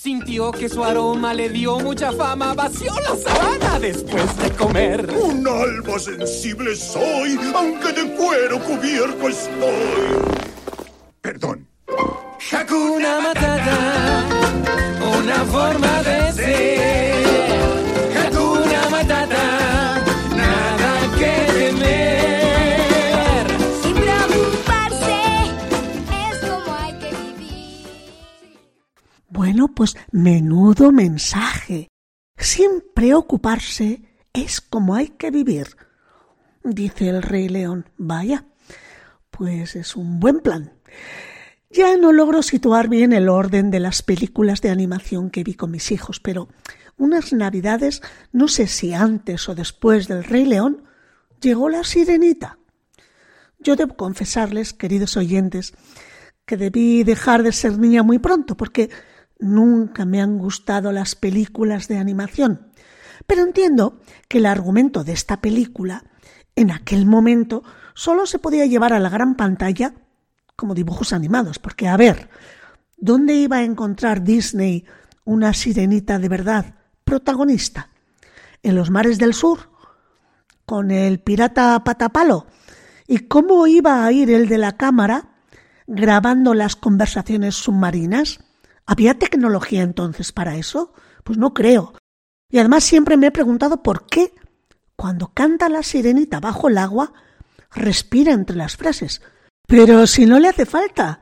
Sintió 0.05 0.51
que 0.51 0.69
su 0.69 0.83
aroma 0.83 1.33
le 1.33 1.50
dio 1.50 1.79
mucha 1.79 2.12
fama, 2.12 2.53
vació 2.53 2.93
la 3.00 3.15
sabana 3.15 3.79
después 3.79 4.38
de 4.38 4.51
comer. 4.51 5.09
Un 5.09 5.47
alma 5.47 5.97
sensible 5.97 6.75
soy, 6.75 7.39
aunque 7.55 7.91
de 7.91 8.13
cuero 8.13 8.59
cubierto 8.59 9.27
estoy. 9.27 10.38
Perdón. 11.21 11.67
Hakuna 12.51 13.19
Matata, 13.19 14.25
una 15.17 15.43
forma 15.45 16.03
de 16.03 16.33
ser. 16.33 17.14
Bueno, 29.36 29.68
pues 29.68 29.98
menudo 30.13 30.94
mensaje. 30.94 31.89
Sin 32.38 32.82
preocuparse 32.94 34.01
es 34.32 34.62
como 34.62 34.96
hay 34.96 35.10
que 35.10 35.30
vivir, 35.30 35.75
dice 36.63 37.10
el 37.10 37.22
rey 37.22 37.50
león. 37.50 37.89
Vaya, 37.98 38.46
pues 39.32 39.75
es 39.75 39.98
un 39.98 40.22
buen 40.22 40.39
plan. 40.39 40.72
Ya 41.70 41.98
no 41.98 42.13
logro 42.13 42.44
situar 42.44 42.88
bien 42.88 43.12
el 43.12 43.27
orden 43.27 43.72
de 43.72 43.82
las 43.82 44.04
películas 44.04 44.62
de 44.62 44.70
animación 44.70 45.30
que 45.30 45.44
vi 45.44 45.54
con 45.54 45.70
mis 45.70 45.92
hijos, 45.92 46.22
pero 46.22 46.48
unas 46.96 47.34
navidades, 47.34 48.01
no 48.32 48.48
sé 48.48 48.68
si 48.68 48.94
antes 48.94 49.50
o 49.50 49.56
después 49.56 50.08
del 50.08 50.24
Rey 50.24 50.46
León, 50.46 50.86
llegó 51.42 51.68
la 51.68 51.84
sirenita. 51.84 52.58
Yo 53.60 53.75
debo 53.75 53.98
confesarles, 53.98 54.72
queridos 54.72 55.18
oyentes, 55.18 55.74
que 56.46 56.56
debí 56.56 57.04
dejar 57.04 57.44
de 57.44 57.51
ser 57.51 57.77
niña 57.77 58.01
muy 58.01 58.20
pronto, 58.20 58.56
porque 58.56 58.89
nunca 59.39 60.06
me 60.06 60.22
han 60.22 60.38
gustado 60.38 60.92
las 60.92 61.15
películas 61.15 61.88
de 61.88 61.98
animación, 61.98 62.72
pero 63.27 63.44
entiendo 63.44 64.00
que 64.27 64.38
el 64.39 64.46
argumento 64.46 65.04
de 65.04 65.13
esta 65.13 65.42
película 65.42 66.04
en 66.56 66.72
aquel 66.72 67.06
momento 67.06 67.63
solo 67.94 68.25
se 68.25 68.39
podía 68.39 68.65
llevar 68.65 68.94
a 68.94 69.00
la 69.00 69.10
gran 69.10 69.36
pantalla 69.36 69.94
como 70.56 70.74
dibujos 70.74 71.13
animados, 71.13 71.60
porque 71.60 71.88
a 71.88 71.98
ver, 71.98 72.30
¿dónde 72.98 73.34
iba 73.36 73.58
a 73.58 73.63
encontrar 73.63 74.24
Disney 74.24 74.86
una 75.25 75.54
sirenita 75.54 76.20
de 76.20 76.30
verdad 76.30 76.75
protagonista? 77.04 77.89
¿En 78.63 78.75
los 78.75 78.89
mares 78.89 79.18
del 79.18 79.34
sur? 79.34 79.70
¿Con 80.65 80.92
el 80.92 81.20
pirata 81.20 81.84
patapalo? 81.84 82.48
¿Y 83.08 83.20
cómo 83.20 83.68
iba 83.68 84.06
a 84.06 84.12
ir 84.12 84.32
el 84.32 84.48
de 84.48 84.58
la 84.58 84.77
cámara 84.77 85.30
grabando 85.88 86.54
las 86.54 86.75
conversaciones 86.75 87.56
submarinas? 87.56 88.39
¿Había 88.86 89.18
tecnología 89.18 89.82
entonces 89.82 90.32
para 90.32 90.56
eso? 90.56 90.94
Pues 91.24 91.38
no 91.38 91.54
creo. 91.54 91.94
Y 92.50 92.60
además 92.60 92.84
siempre 92.84 93.18
me 93.18 93.27
he 93.27 93.32
preguntado 93.32 93.82
por 93.82 94.06
qué, 94.06 94.34
cuando 94.96 95.32
canta 95.34 95.70
la 95.70 95.84
sirenita 95.84 96.39
bajo 96.39 96.68
el 96.68 96.77
agua, 96.77 97.13
respira 97.72 98.34
entre 98.34 98.56
las 98.56 98.77
frases. 98.77 99.22
Pero 99.68 100.06
si 100.08 100.25
no 100.25 100.39
le 100.39 100.50
hace 100.50 100.65
falta. 100.65 101.22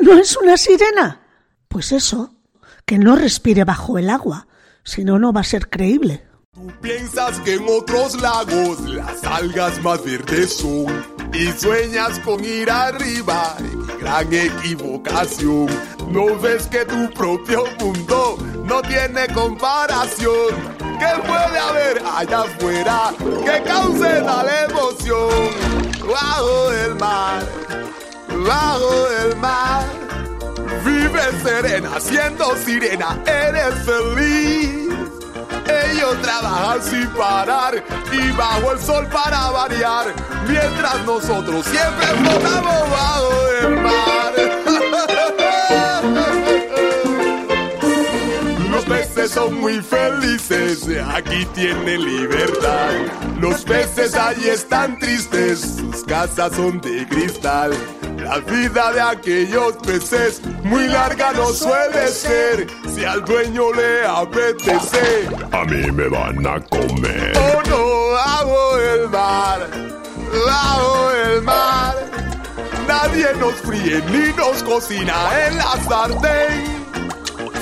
¿No 0.00 0.14
es 0.14 0.36
una 0.36 0.56
sirena? 0.56 1.26
Pues 1.66 1.92
eso, 1.92 2.36
que 2.84 2.98
no 2.98 3.16
respire 3.16 3.64
bajo 3.64 3.98
el 3.98 4.10
agua, 4.10 4.46
si 4.84 5.04
no, 5.04 5.18
no 5.18 5.32
va 5.32 5.40
a 5.40 5.44
ser 5.44 5.68
creíble. 5.68 6.29
Tú 6.60 6.66
piensas 6.82 7.40
que 7.40 7.54
en 7.54 7.64
otros 7.68 8.20
lagos 8.20 8.80
las 8.80 9.24
algas 9.24 9.82
más 9.82 10.04
verdes 10.04 10.58
son 10.58 11.06
y 11.32 11.46
sueñas 11.58 12.18
con 12.18 12.44
ir 12.44 12.70
arriba, 12.70 13.56
gran 13.98 14.30
equivocación. 14.30 15.68
No 16.10 16.38
ves 16.38 16.66
que 16.66 16.84
tu 16.84 17.08
propio 17.14 17.64
mundo 17.78 18.36
no 18.64 18.82
tiene 18.82 19.26
comparación. 19.28 20.54
¿Qué 20.78 21.22
puede 21.26 21.58
haber 21.58 22.02
allá 22.04 22.42
afuera 22.42 23.14
que 23.18 23.62
cause 23.62 24.20
tal 24.20 24.48
emoción? 24.70 25.50
Bajo 26.06 26.72
el 26.72 26.94
mar, 26.96 27.42
bajo 28.46 29.06
el 29.24 29.36
mar, 29.36 29.86
vive 30.84 31.22
serena 31.42 31.98
siendo 32.00 32.54
sirena, 32.56 33.18
eres 33.24 33.74
feliz. 33.86 34.99
Ellos 35.70 36.20
trabajan 36.22 36.82
sin 36.82 37.06
parar 37.08 37.82
y 38.12 38.30
bajo 38.32 38.72
el 38.72 38.80
sol 38.80 39.06
para 39.06 39.50
variar, 39.50 40.14
mientras 40.46 41.04
nosotros 41.04 41.64
siempre 41.66 42.06
flotamos 42.06 42.90
bajo 42.90 43.48
el 43.62 43.76
mar. 43.76 44.32
Los 48.70 48.84
peces 48.84 49.30
son 49.30 49.60
muy 49.60 49.80
felices, 49.80 50.29
aquí 50.54 51.44
tienen 51.54 52.04
libertad. 52.04 52.90
Los 53.38 53.64
peces 53.64 54.14
allí 54.14 54.48
están 54.48 54.98
tristes, 54.98 55.60
sus 55.60 56.04
casas 56.04 56.52
son 56.56 56.80
de 56.80 57.06
cristal. 57.06 57.72
La 58.18 58.38
vida 58.38 58.92
de 58.92 59.00
aquellos 59.00 59.76
peces 59.76 60.40
muy 60.64 60.88
larga 60.88 61.32
no 61.32 61.46
suele 61.52 62.08
ser. 62.08 62.66
Si 62.92 63.04
al 63.04 63.24
dueño 63.24 63.72
le 63.72 64.04
apetece, 64.06 65.28
A 65.52 65.64
mí 65.64 65.90
me 65.92 66.08
van 66.08 66.44
a 66.46 66.60
comer. 66.66 67.32
oh 67.38 67.62
no, 67.68 68.10
bajo 68.12 68.78
el 68.78 69.08
mar, 69.08 69.68
bajo 70.46 71.10
el 71.12 71.42
mar. 71.42 71.94
Nadie 72.88 73.26
nos 73.38 73.54
fríe 73.54 74.02
ni 74.10 74.32
nos 74.36 74.62
cocina 74.64 75.14
en 75.46 75.56
la 75.56 75.76
sartén. 75.88 76.89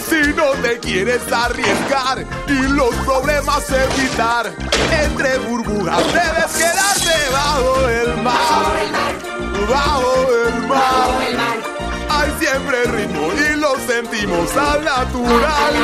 Si 0.09 0.33
no 0.35 0.51
te 0.63 0.79
quieres 0.79 1.21
arriesgar 1.31 2.25
y 2.47 2.63
los 2.73 2.95
problemas 3.05 3.65
evitar, 3.71 4.53
entre 4.91 5.39
burbujas 5.39 6.03
debes 6.07 6.53
quedarte 6.57 7.31
bajo 7.31 7.89
el 7.89 8.23
mar. 8.23 8.39
Bajo 9.69 10.29
el 10.47 10.67
mar. 10.67 11.79
Hay 12.11 12.33
siempre 12.41 12.85
ritmo 12.85 13.33
y 13.35 13.57
lo 13.57 13.77
sentimos 13.87 14.57
al 14.57 14.85
natural. 14.85 15.75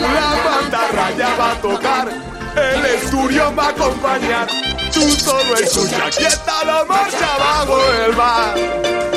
La 0.00 0.50
mantarraya 0.50 1.34
va 1.36 1.52
a 1.52 1.60
tocar, 1.60 2.08
el 2.56 2.86
esturión 2.86 3.58
va 3.58 3.66
a 3.66 3.68
acompañar. 3.70 4.48
Tú 4.92 5.10
solo 5.10 5.56
escucha, 5.56 6.08
quieta 6.16 6.64
la 6.64 6.84
marcha 6.84 7.36
bajo 7.38 7.78
el 8.06 8.16
mar. 8.16 9.13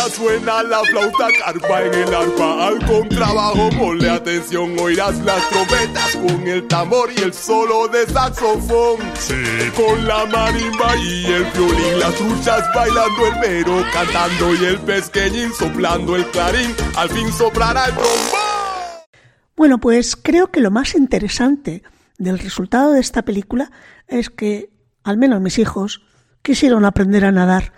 Ya 0.00 0.08
suena 0.08 0.62
la 0.62 0.80
flauta 0.84 1.28
carpa 1.44 1.82
en 1.82 1.92
el 1.92 2.14
arpa 2.14 2.68
al 2.68 2.86
contrabajo, 2.86 3.68
ponle 3.78 4.08
atención, 4.08 4.74
oirás 4.78 5.18
las 5.26 5.46
trompetas 5.50 6.16
con 6.16 6.48
el 6.48 6.66
tambor 6.68 7.10
y 7.14 7.22
el 7.22 7.34
solo 7.34 7.86
de 7.86 8.06
saxofón. 8.06 8.96
Sí, 9.18 9.34
Con 9.76 10.08
la 10.08 10.24
marimba 10.24 10.96
y 10.96 11.26
el 11.26 11.44
violín, 11.52 11.98
las 11.98 12.14
truchas 12.14 12.64
bailando 12.74 13.26
el 13.26 13.40
mero, 13.40 13.84
cantando 13.92 14.54
y 14.54 14.64
el 14.64 14.78
pesqueñín 14.78 15.52
soplando 15.52 16.16
el 16.16 16.24
clarín, 16.30 16.74
al 16.96 17.10
fin 17.10 17.30
soplará 17.30 17.84
el 17.84 17.92
trombón. 17.92 19.10
Bueno, 19.54 19.80
pues 19.80 20.16
creo 20.16 20.50
que 20.50 20.60
lo 20.60 20.70
más 20.70 20.94
interesante 20.94 21.82
del 22.16 22.38
resultado 22.38 22.94
de 22.94 23.00
esta 23.00 23.20
película 23.20 23.70
es 24.08 24.30
que, 24.30 24.70
al 25.04 25.18
menos 25.18 25.42
mis 25.42 25.58
hijos, 25.58 26.00
quisieron 26.40 26.86
aprender 26.86 27.26
a 27.26 27.32
nadar. 27.32 27.74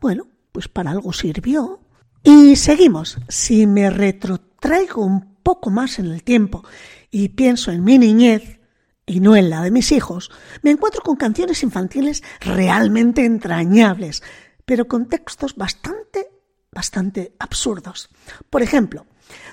Bueno, 0.00 0.29
pues 0.52 0.68
para 0.68 0.90
algo 0.90 1.12
sirvió. 1.12 1.80
Y 2.22 2.56
seguimos. 2.56 3.18
Si 3.28 3.66
me 3.66 3.90
retrotraigo 3.90 5.04
un 5.04 5.36
poco 5.42 5.70
más 5.70 5.98
en 5.98 6.06
el 6.06 6.22
tiempo 6.22 6.64
y 7.10 7.30
pienso 7.30 7.70
en 7.70 7.82
mi 7.82 7.98
niñez 7.98 8.60
y 9.06 9.20
no 9.20 9.34
en 9.34 9.50
la 9.50 9.62
de 9.62 9.70
mis 9.70 9.90
hijos, 9.92 10.30
me 10.62 10.70
encuentro 10.70 11.02
con 11.02 11.16
canciones 11.16 11.62
infantiles 11.62 12.22
realmente 12.40 13.24
entrañables, 13.24 14.22
pero 14.64 14.86
con 14.86 15.08
textos 15.08 15.56
bastante, 15.56 16.28
bastante 16.70 17.34
absurdos. 17.38 18.10
Por 18.50 18.62
ejemplo, 18.62 19.06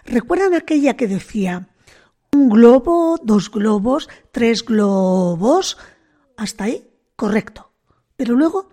¿recuerdan 0.05 0.53
aquella 0.53 0.95
que 0.95 1.07
decía 1.07 1.69
un 2.33 2.49
globo, 2.49 3.17
dos 3.23 3.49
globos, 3.49 4.09
tres 4.31 4.63
globos? 4.63 5.77
Hasta 6.35 6.65
ahí, 6.65 6.87
correcto. 7.15 7.71
Pero 8.15 8.35
luego 8.35 8.69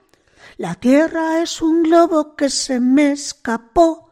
la 0.56 0.74
Tierra 0.74 1.42
es 1.42 1.62
un 1.62 1.82
globo 1.82 2.36
que 2.36 2.50
se 2.50 2.80
me 2.80 3.12
escapó. 3.12 4.10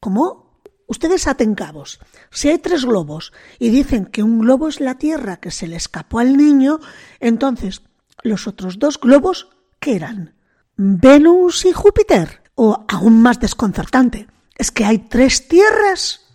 ¿Cómo? 0.00 0.62
Ustedes 0.86 1.26
aten 1.26 1.54
cabos. 1.54 2.00
Si 2.30 2.48
hay 2.48 2.58
tres 2.58 2.84
globos 2.84 3.32
y 3.58 3.70
dicen 3.70 4.06
que 4.06 4.22
un 4.22 4.40
globo 4.40 4.68
es 4.68 4.80
la 4.80 4.98
Tierra 4.98 5.38
que 5.38 5.50
se 5.50 5.68
le 5.68 5.76
escapó 5.76 6.18
al 6.18 6.36
niño, 6.36 6.80
entonces, 7.20 7.82
¿los 8.22 8.46
otros 8.46 8.78
dos 8.78 8.98
globos 9.00 9.50
qué 9.78 9.96
eran? 9.96 10.34
¿Venus 10.76 11.64
y 11.64 11.72
Júpiter? 11.72 12.42
O 12.54 12.84
aún 12.88 13.22
más 13.22 13.38
desconcertante, 13.40 14.26
es 14.56 14.70
que 14.70 14.84
hay 14.84 14.98
tres 14.98 15.48
tierras. 15.48 16.26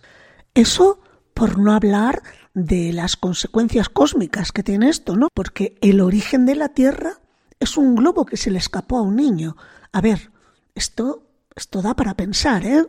Eso 0.54 1.00
por 1.34 1.58
no 1.58 1.72
hablar 1.72 2.22
de 2.54 2.94
las 2.94 3.16
consecuencias 3.16 3.90
cósmicas 3.90 4.50
que 4.50 4.62
tiene 4.62 4.88
esto, 4.88 5.14
¿no? 5.14 5.28
Porque 5.34 5.76
el 5.82 6.00
origen 6.00 6.46
de 6.46 6.54
la 6.54 6.70
Tierra 6.70 7.20
es 7.60 7.76
un 7.76 7.94
globo 7.94 8.26
que 8.26 8.36
se 8.36 8.50
le 8.50 8.58
escapó 8.58 8.98
a 8.98 9.02
un 9.02 9.16
niño. 9.16 9.56
A 9.92 10.00
ver, 10.00 10.30
esto, 10.74 11.22
esto 11.54 11.82
da 11.82 11.94
para 11.94 12.14
pensar, 12.14 12.64
¿eh? 12.64 12.86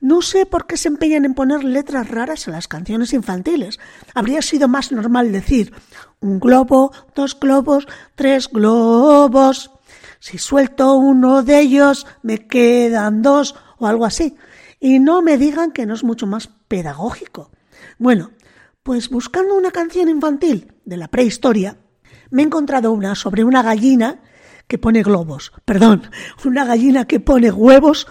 No 0.00 0.20
sé 0.20 0.44
por 0.44 0.66
qué 0.66 0.76
se 0.76 0.88
empeñan 0.88 1.24
en 1.24 1.34
poner 1.34 1.64
letras 1.64 2.10
raras 2.10 2.46
a 2.46 2.50
las 2.50 2.68
canciones 2.68 3.12
infantiles. 3.12 3.78
Habría 4.14 4.42
sido 4.42 4.68
más 4.68 4.92
normal 4.92 5.32
decir 5.32 5.72
un 6.20 6.40
globo, 6.40 6.92
dos 7.14 7.38
globos, 7.38 7.86
tres 8.14 8.48
globos. 8.48 9.70
Si 10.18 10.38
suelto 10.38 10.94
uno 10.94 11.42
de 11.42 11.60
ellos, 11.60 12.06
me 12.22 12.46
quedan 12.46 13.22
dos 13.22 13.54
o 13.78 13.86
algo 13.86 14.04
así. 14.04 14.36
Y 14.80 14.98
no 14.98 15.22
me 15.22 15.38
digan 15.38 15.72
que 15.72 15.86
no 15.86 15.94
es 15.94 16.04
mucho 16.04 16.26
más 16.26 16.50
pedagógico. 16.68 17.50
Bueno, 17.98 18.32
pues 18.82 19.08
buscando 19.08 19.54
una 19.54 19.70
canción 19.70 20.10
infantil 20.10 20.72
de 20.84 20.98
la 20.98 21.08
prehistoria, 21.08 21.78
me 22.34 22.42
he 22.42 22.46
encontrado 22.46 22.90
una 22.90 23.14
sobre 23.14 23.44
una 23.44 23.62
gallina 23.62 24.18
que 24.66 24.76
pone 24.76 25.04
globos, 25.04 25.52
perdón, 25.64 26.10
una 26.44 26.64
gallina 26.64 27.04
que 27.04 27.20
pone 27.20 27.52
huevos 27.52 28.08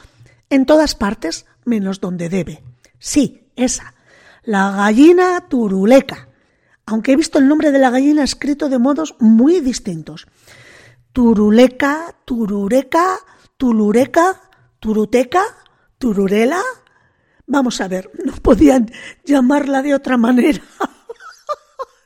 en 0.49 0.65
todas 0.65 0.95
partes 0.95 1.45
menos 1.65 1.99
donde 1.99 2.29
debe. 2.29 2.63
Sí, 2.99 3.49
esa, 3.57 3.95
la 4.43 4.71
gallina 4.71 5.49
turuleca, 5.49 6.29
aunque 6.85 7.11
he 7.11 7.15
visto 7.17 7.37
el 7.37 7.49
nombre 7.49 7.73
de 7.73 7.79
la 7.79 7.89
gallina 7.89 8.23
escrito 8.23 8.69
de 8.69 8.79
modos 8.79 9.15
muy 9.19 9.59
distintos. 9.59 10.25
Turuleca, 11.11 12.15
turureca, 12.23 13.17
tulureca, 13.57 14.41
turuteca, 14.79 15.43
tururela. 15.97 16.61
Vamos 17.45 17.81
a 17.81 17.89
ver, 17.89 18.09
no 18.23 18.31
podían 18.37 18.89
llamarla 19.25 19.81
de 19.81 19.93
otra 19.93 20.15
manera. 20.15 20.61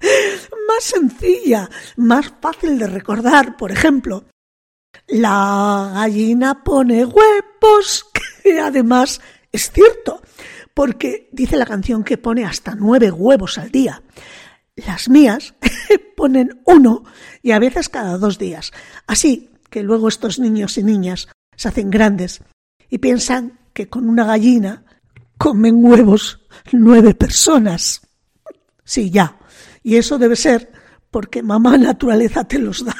más 0.02 0.84
sencilla, 0.84 1.70
más 1.98 2.34
fácil 2.42 2.78
de 2.78 2.88
recordar. 2.88 3.58
Por 3.58 3.72
ejemplo, 3.72 4.26
la 5.08 5.92
gallina 5.94 6.64
pone 6.64 7.06
huevos, 7.06 8.06
que 8.44 8.60
además 8.60 9.22
es 9.52 9.72
cierto, 9.72 10.22
porque 10.74 11.30
dice 11.32 11.58
la 11.58 11.66
canción 11.66 12.04
que 12.04 12.18
pone 12.18 12.46
hasta 12.46 12.76
nueve 12.76 13.12
huevos 13.12 13.58
al 13.58 13.72
día. 13.72 14.04
Las 14.76 15.10
mías 15.10 15.56
ponen 16.16 16.62
uno 16.66 17.04
y 17.42 17.52
a 17.52 17.60
veces 17.60 17.90
cada 17.90 18.18
dos 18.18 18.38
días. 18.38 18.72
Así 19.08 19.50
que 19.70 19.84
luego 19.84 20.08
estos 20.08 20.40
niños 20.40 20.78
y 20.78 20.84
niñas 20.84 21.28
se 21.56 21.68
hacen 21.70 21.90
grandes 21.90 22.42
y 22.90 23.00
piensan 23.00 23.60
que 23.74 23.88
con 23.88 24.08
una 24.08 24.26
gallina 24.26 24.84
comen 25.38 25.84
huevos 25.84 26.42
nueve 26.72 27.16
personas. 27.16 28.02
Sí, 28.84 29.10
ya. 29.10 29.37
Y 29.88 29.96
eso 29.96 30.18
debe 30.18 30.36
ser 30.36 30.70
porque 31.12 31.42
mamá 31.42 31.78
naturaleza 31.78 32.44
te 32.44 32.60
los 32.60 32.84
da. 32.84 32.94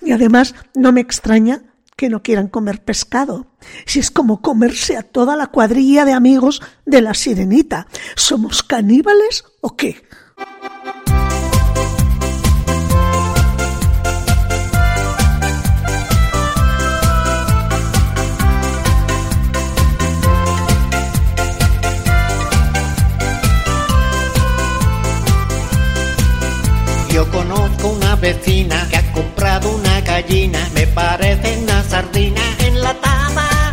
y 0.00 0.12
además 0.12 0.54
no 0.76 0.92
me 0.92 1.00
extraña 1.00 1.74
que 1.96 2.08
no 2.08 2.22
quieran 2.22 2.46
comer 2.46 2.84
pescado. 2.84 3.48
Si 3.84 3.98
es 3.98 4.12
como 4.12 4.40
comerse 4.40 4.96
a 4.96 5.02
toda 5.02 5.34
la 5.34 5.48
cuadrilla 5.48 6.04
de 6.04 6.12
amigos 6.12 6.62
de 6.86 7.02
la 7.02 7.14
sirenita. 7.14 7.88
¿Somos 8.14 8.62
caníbales 8.62 9.44
o 9.60 9.74
qué? 9.74 10.06
Yo 27.18 27.28
conozco 27.32 27.88
una 27.88 28.14
vecina 28.14 28.86
que 28.88 28.96
ha 28.96 29.12
comprado 29.12 29.70
una 29.70 30.00
gallina, 30.02 30.60
me 30.72 30.86
parece 30.86 31.58
una 31.58 31.82
sardina 31.82 32.40
enlatada. 32.60 33.72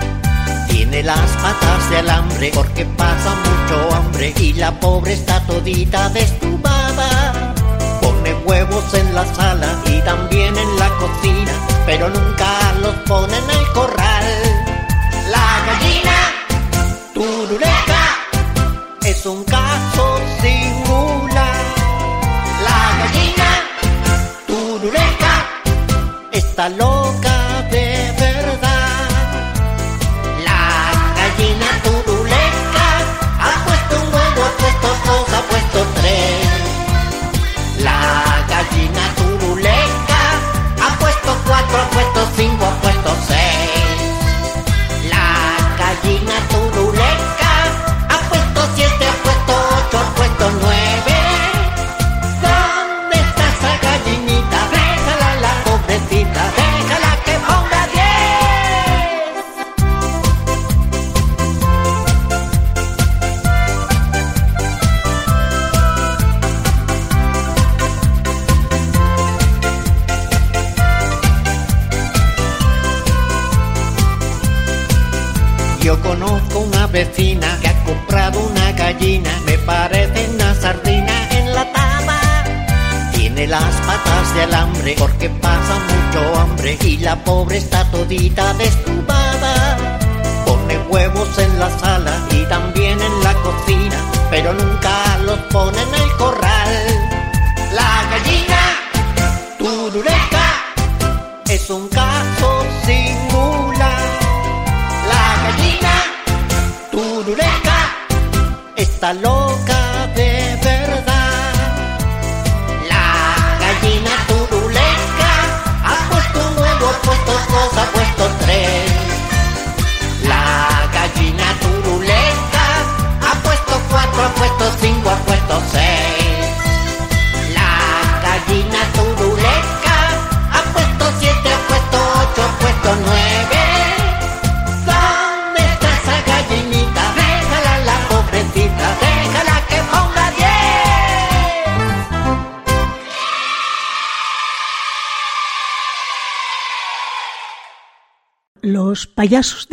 Tiene 0.68 1.04
las 1.04 1.30
patas 1.44 1.92
de 1.92 1.98
alambre 1.98 2.52
porque 2.56 2.86
pasa 2.98 3.36
mucho 3.36 3.96
hambre 3.98 4.34
y 4.40 4.54
la 4.54 4.72
pobre 4.80 5.14
está 5.14 5.40
todita 5.46 6.10
destubada. 6.10 7.54
Pone 8.02 8.34
huevos 8.48 8.92
en 8.96 9.14
la 9.14 9.24
sala 9.36 9.80
y 9.86 10.02
también 10.02 10.58
en 10.58 10.80
la 10.80 10.90
cocina, 10.98 11.52
pero 11.86 12.10
nunca 12.10 12.74
los 12.82 12.96
pone 13.08 13.38
en 13.38 13.50
el 13.60 13.72
corral. 13.74 14.26
La 15.30 15.66
gallina 15.68 16.18
turuleca 17.14 18.06
es 19.04 19.24
un 19.28 19.44
caso 19.44 20.15
está 26.56 26.70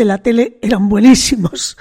de 0.02 0.06
la 0.06 0.18
tele 0.18 0.58
eran 0.62 0.88
buenísimos. 0.88 1.76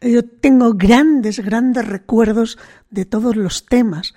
Yo 0.00 0.24
tengo 0.24 0.72
grandes, 0.74 1.38
grandes 1.38 1.86
recuerdos 1.86 2.58
de 2.90 3.04
todos 3.04 3.36
los 3.36 3.66
temas, 3.66 4.14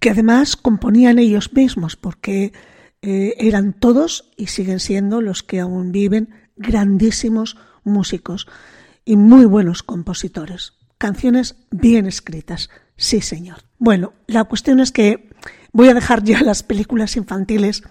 que 0.00 0.10
además 0.10 0.56
componían 0.56 1.20
ellos 1.20 1.52
mismos, 1.52 1.94
porque 1.94 2.52
eh, 3.02 3.34
eran 3.38 3.74
todos 3.74 4.32
y 4.36 4.48
siguen 4.48 4.80
siendo 4.80 5.20
los 5.20 5.44
que 5.44 5.60
aún 5.60 5.92
viven 5.92 6.30
grandísimos 6.56 7.56
músicos 7.84 8.48
y 9.04 9.16
muy 9.16 9.44
buenos 9.44 9.84
compositores. 9.84 10.72
Canciones 10.98 11.56
bien 11.70 12.06
escritas, 12.06 12.70
sí 12.96 13.20
señor. 13.20 13.58
Bueno, 13.78 14.14
la 14.26 14.44
cuestión 14.44 14.80
es 14.80 14.90
que 14.90 15.30
voy 15.70 15.88
a 15.90 15.94
dejar 15.94 16.24
ya 16.24 16.40
las 16.40 16.64
películas 16.64 17.16
infantiles 17.16 17.84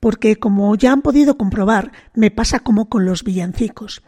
porque 0.00 0.36
como 0.36 0.74
ya 0.74 0.92
han 0.92 1.00
podido 1.00 1.38
comprobar, 1.38 1.92
me 2.12 2.30
pasa 2.30 2.60
como 2.60 2.90
con 2.90 3.06
los 3.06 3.24
villancicos. 3.24 4.02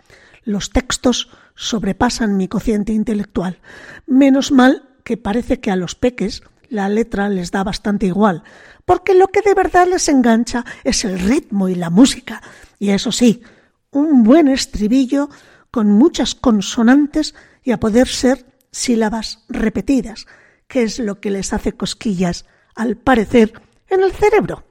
Los 0.46 0.70
textos 0.70 1.28
sobrepasan 1.56 2.36
mi 2.36 2.46
cociente 2.46 2.92
intelectual. 2.92 3.58
Menos 4.06 4.52
mal 4.52 4.88
que 5.02 5.16
parece 5.16 5.58
que 5.58 5.72
a 5.72 5.76
los 5.76 5.96
peques 5.96 6.44
la 6.68 6.88
letra 6.88 7.28
les 7.28 7.50
da 7.50 7.64
bastante 7.64 8.06
igual, 8.06 8.44
porque 8.84 9.12
lo 9.12 9.26
que 9.26 9.42
de 9.42 9.54
verdad 9.54 9.88
les 9.88 10.08
engancha 10.08 10.64
es 10.84 11.04
el 11.04 11.18
ritmo 11.18 11.68
y 11.68 11.74
la 11.74 11.90
música. 11.90 12.42
Y 12.78 12.90
eso 12.90 13.10
sí, 13.10 13.42
un 13.90 14.22
buen 14.22 14.46
estribillo 14.46 15.28
con 15.72 15.88
muchas 15.88 16.36
consonantes 16.36 17.34
y 17.64 17.72
a 17.72 17.80
poder 17.80 18.06
ser 18.06 18.46
sílabas 18.70 19.44
repetidas, 19.48 20.26
que 20.68 20.84
es 20.84 21.00
lo 21.00 21.20
que 21.20 21.30
les 21.30 21.52
hace 21.52 21.72
cosquillas, 21.72 22.46
al 22.76 22.96
parecer, 22.96 23.52
en 23.88 24.02
el 24.02 24.12
cerebro. 24.12 24.64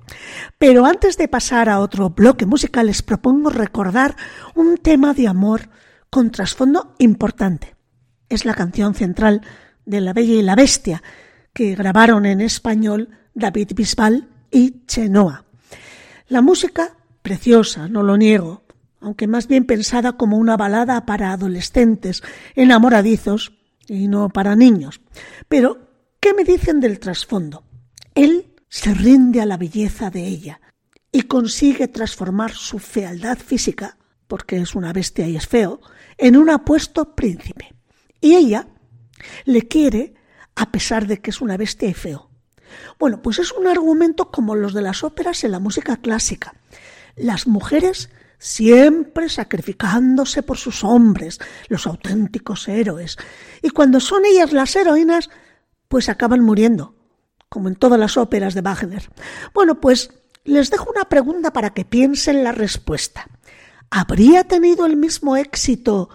Pero 0.58 0.86
antes 0.86 1.18
de 1.18 1.28
pasar 1.28 1.70
a 1.70 1.80
otro 1.80 2.10
bloque 2.10 2.46
musical, 2.46 2.88
les 2.88 3.02
propongo 3.02 3.50
recordar 3.50 4.16
un 4.56 4.78
tema 4.78 5.14
de 5.14 5.28
amor 5.28 5.70
con 6.10 6.32
trasfondo 6.32 6.96
importante. 7.00 7.76
Es 8.30 8.46
la 8.46 8.54
canción 8.54 8.96
central 8.96 9.42
de 9.86 10.02
La 10.02 10.14
Bella 10.14 10.34
y 10.34 10.42
la 10.42 10.56
Bestia, 10.56 11.04
que 11.54 11.76
grabaron 11.76 12.26
en 12.26 12.42
español 12.42 13.10
David 13.34 13.72
Bisbal 13.76 14.30
y 14.52 14.86
Chenoa. 14.86 15.46
La 16.28 16.42
música, 16.42 16.96
preciosa, 17.22 17.88
no 17.88 18.02
lo 18.02 18.18
niego, 18.18 18.64
aunque 19.00 19.28
más 19.28 19.48
bien 19.48 19.66
pensada 19.66 20.14
como 20.14 20.38
una 20.38 20.58
balada 20.58 21.06
para 21.06 21.32
adolescentes 21.32 22.24
enamoradizos 22.56 23.54
y 23.88 24.08
no 24.08 24.30
para 24.30 24.56
niños. 24.56 25.02
Pero, 25.48 25.90
¿qué 26.20 26.34
me 26.34 26.44
dicen 26.44 26.80
del 26.80 27.00
trasfondo? 27.00 27.64
Él 28.16 28.55
se 28.76 28.94
rinde 28.94 29.40
a 29.40 29.46
la 29.46 29.56
belleza 29.56 30.10
de 30.10 30.28
ella 30.28 30.60
y 31.10 31.22
consigue 31.22 31.88
transformar 31.88 32.52
su 32.52 32.78
fealdad 32.78 33.38
física, 33.38 33.98
porque 34.28 34.58
es 34.58 34.76
una 34.76 34.92
bestia 34.92 35.26
y 35.30 35.38
es 35.38 35.48
feo, 35.48 35.80
en 36.18 36.36
un 36.36 36.50
apuesto 36.50 37.16
príncipe. 37.16 37.74
Y 38.20 38.36
ella 38.36 38.68
le 39.46 39.62
quiere 39.62 40.16
a 40.58 40.74
pesar 40.74 41.08
de 41.08 41.22
que 41.22 41.30
es 41.30 41.40
una 41.40 41.56
bestia 41.56 41.88
y 41.88 41.94
feo. 41.94 42.30
Bueno, 43.00 43.22
pues 43.22 43.40
es 43.40 43.54
un 43.54 43.66
argumento 43.66 44.30
como 44.30 44.56
los 44.56 44.74
de 44.74 44.82
las 44.82 45.06
óperas 45.06 45.46
en 45.46 45.54
la 45.54 45.60
música 45.60 45.96
clásica. 45.96 46.54
Las 47.16 47.48
mujeres 47.48 48.10
siempre 48.40 49.30
sacrificándose 49.30 50.44
por 50.44 50.58
sus 50.58 50.84
hombres, 50.84 51.40
los 51.70 51.88
auténticos 51.88 52.68
héroes. 52.68 53.16
Y 53.62 53.70
cuando 53.70 54.02
son 54.02 54.26
ellas 54.26 54.52
las 54.52 54.76
heroínas, 54.76 55.30
pues 55.88 56.10
acaban 56.10 56.42
muriendo, 56.42 56.95
como 57.56 57.70
en 57.70 57.78
todas 57.78 57.98
las 57.98 58.18
óperas 58.18 58.54
de 58.54 58.60
Wagner. 58.60 59.10
Bueno, 59.54 59.80
pues 59.80 60.12
les 60.44 60.70
dejo 60.70 60.92
una 60.94 61.06
pregunta 61.06 61.54
para 61.54 61.70
que 61.70 61.86
piensen 61.86 62.44
la 62.44 62.52
respuesta. 62.52 63.30
¿Habría 63.90 64.44
tenido 64.44 64.86
el 64.86 64.98
mismo 64.98 65.38
éxito 65.38 66.10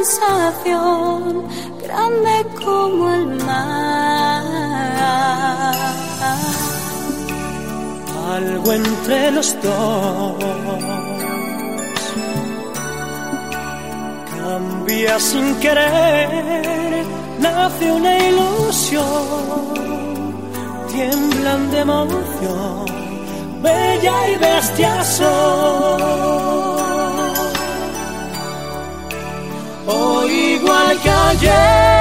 sensación 0.02 1.48
grande 1.82 2.34
como 2.62 3.02
el 3.08 3.24
mar. 3.46 4.44
Algo 8.34 8.68
entre 8.72 9.30
los 9.30 9.48
dos 9.62 10.34
cambia 14.44 15.18
sin 15.18 15.54
querer, 15.56 17.04
nace 17.38 17.84
una 17.90 18.12
ilusión, 18.28 19.06
tiemblan 20.92 21.70
de 21.70 21.78
emoción, 21.80 22.84
bella 23.62 24.16
y 24.32 24.34
bestia 24.46 25.02
son. 25.02 26.02
Hoy 29.86 30.32
igual 30.58 30.94
que 31.02 31.10
ayer, 31.10 31.93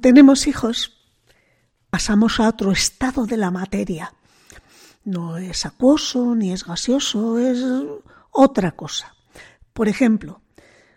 Tenemos 0.00 0.46
hijos, 0.46 0.96
pasamos 1.90 2.38
a 2.38 2.48
otro 2.48 2.70
estado 2.70 3.26
de 3.26 3.36
la 3.36 3.50
materia. 3.50 4.14
No 5.04 5.38
es 5.38 5.66
acuoso 5.66 6.34
ni 6.36 6.52
es 6.52 6.64
gaseoso, 6.64 7.38
es 7.38 7.64
otra 8.30 8.72
cosa. 8.72 9.14
Por 9.72 9.88
ejemplo, 9.88 10.40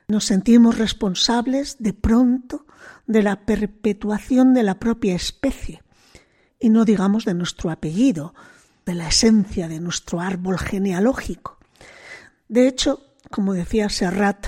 nos 0.08 0.26
sentimos 0.26 0.78
responsables 0.78 1.78
de 1.80 1.94
pronto 1.94 2.68
de 3.08 3.24
la 3.24 3.46
perpetuación 3.46 4.54
de 4.54 4.64
la 4.64 4.80
propia 4.80 5.16
especie, 5.16 5.82
y 6.60 6.70
no 6.70 6.86
digamos 6.86 7.26
de 7.26 7.34
nuestro 7.34 7.72
apellido, 7.72 8.36
de 8.86 8.94
la 8.94 9.08
esencia 9.08 9.68
de 9.68 9.80
nuestro 9.80 10.20
árbol 10.20 10.60
genealógico. 10.60 11.58
De 12.48 12.68
hecho, 12.68 13.16
como 13.32 13.54
decía 13.54 13.90
Serrat, 13.90 14.48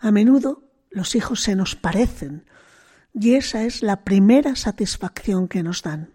a 0.00 0.10
menudo 0.10 0.62
los 0.90 1.14
hijos 1.14 1.42
se 1.42 1.56
nos 1.56 1.74
parecen, 1.74 2.46
y 3.14 3.36
esa 3.36 3.62
es 3.62 3.82
la 3.82 4.04
primera 4.04 4.56
satisfacción 4.56 5.48
que 5.48 5.62
nos 5.62 5.82
dan. 5.82 6.10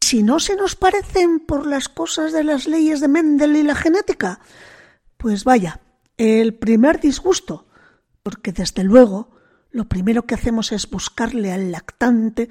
Si 0.00 0.22
no 0.22 0.38
se 0.38 0.54
nos 0.54 0.76
parecen 0.76 1.40
por 1.40 1.66
las 1.66 1.88
cosas 1.88 2.32
de 2.32 2.44
las 2.44 2.68
leyes 2.68 3.00
de 3.00 3.08
Mendel 3.08 3.56
y 3.56 3.62
la 3.62 3.74
genética, 3.74 4.38
pues 5.16 5.42
vaya, 5.44 5.80
el 6.16 6.54
primer 6.54 7.00
disgusto, 7.00 7.66
porque 8.22 8.52
desde 8.52 8.84
luego 8.84 9.30
lo 9.70 9.86
primero 9.86 10.22
que 10.22 10.34
hacemos 10.34 10.72
es 10.72 10.88
buscarle 10.88 11.52
al 11.52 11.72
lactante 11.72 12.48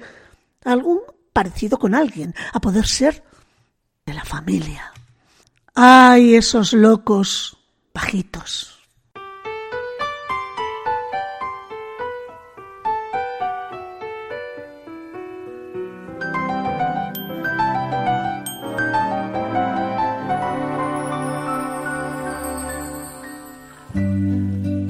algún 0.64 1.00
parecido 1.32 1.78
con 1.78 1.94
alguien, 1.94 2.34
a 2.52 2.60
poder 2.60 2.86
ser 2.86 3.22
de 4.04 4.14
la 4.14 4.24
familia. 4.24 4.92
¡Ay, 5.74 6.34
esos 6.34 6.72
locos 6.72 7.58
bajitos! 7.94 8.75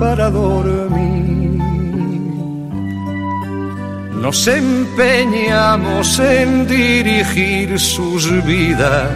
para 0.00 0.28
dormir. 0.30 1.60
Nos 4.22 4.48
empeñamos 4.48 6.18
en 6.18 6.66
dirigir 6.66 7.78
sus 7.78 8.24
vidas 8.46 9.10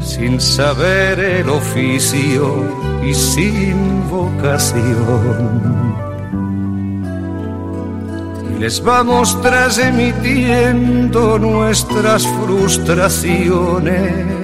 sin 0.00 0.40
saber 0.40 1.20
el 1.20 1.50
oficio 1.50 2.64
y 3.06 3.12
sin 3.12 4.08
vocación. 4.08 5.94
Y 8.50 8.54
les 8.58 8.82
vamos 8.82 9.38
transmitiendo 9.42 11.38
nuestras 11.38 12.26
frustraciones 12.26 14.43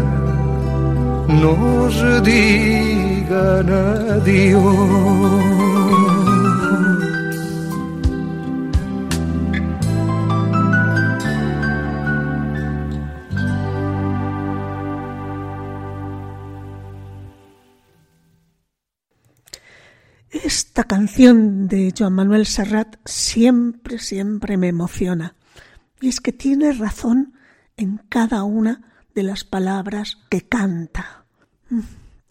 nos 1.39 2.23
digan 2.23 3.69
adiós. 3.69 5.61
Esta 20.31 20.83
canción 20.83 21.67
de 21.67 21.93
Joan 21.97 22.13
Manuel 22.13 22.45
Serrat 22.45 22.95
siempre, 23.05 23.99
siempre 23.99 24.57
me 24.57 24.69
emociona. 24.69 25.35
Y 26.01 26.09
es 26.09 26.19
que 26.19 26.33
tiene 26.33 26.73
razón 26.73 27.33
en 27.77 28.01
cada 28.09 28.43
una 28.43 28.81
de 29.13 29.23
las 29.23 29.43
palabras 29.43 30.17
que 30.29 30.41
canta. 30.47 31.20
Mm, 31.71 31.79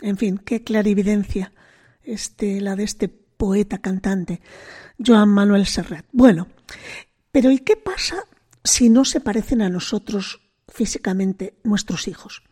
en 0.03 0.16
fin, 0.16 0.38
qué 0.38 0.62
clarividencia 0.62 1.53
este, 2.03 2.61
la 2.61 2.76
de 2.76 2.84
este 2.84 3.09
poeta 3.09 3.78
cantante, 3.78 4.41
Joan 5.05 5.30
Manuel 5.30 5.66
Serrat. 5.66 6.05
Bueno, 6.12 6.47
pero 7.32 7.51
¿y 7.51 7.59
qué 7.59 7.74
pasa 7.74 8.24
si 8.62 8.91
no 8.91 9.05
se 9.05 9.20
parecen 9.20 9.62
a 9.62 9.70
nosotros 9.70 10.41
físicamente 10.68 11.59
nuestros 11.64 12.07
hijos? 12.07 12.43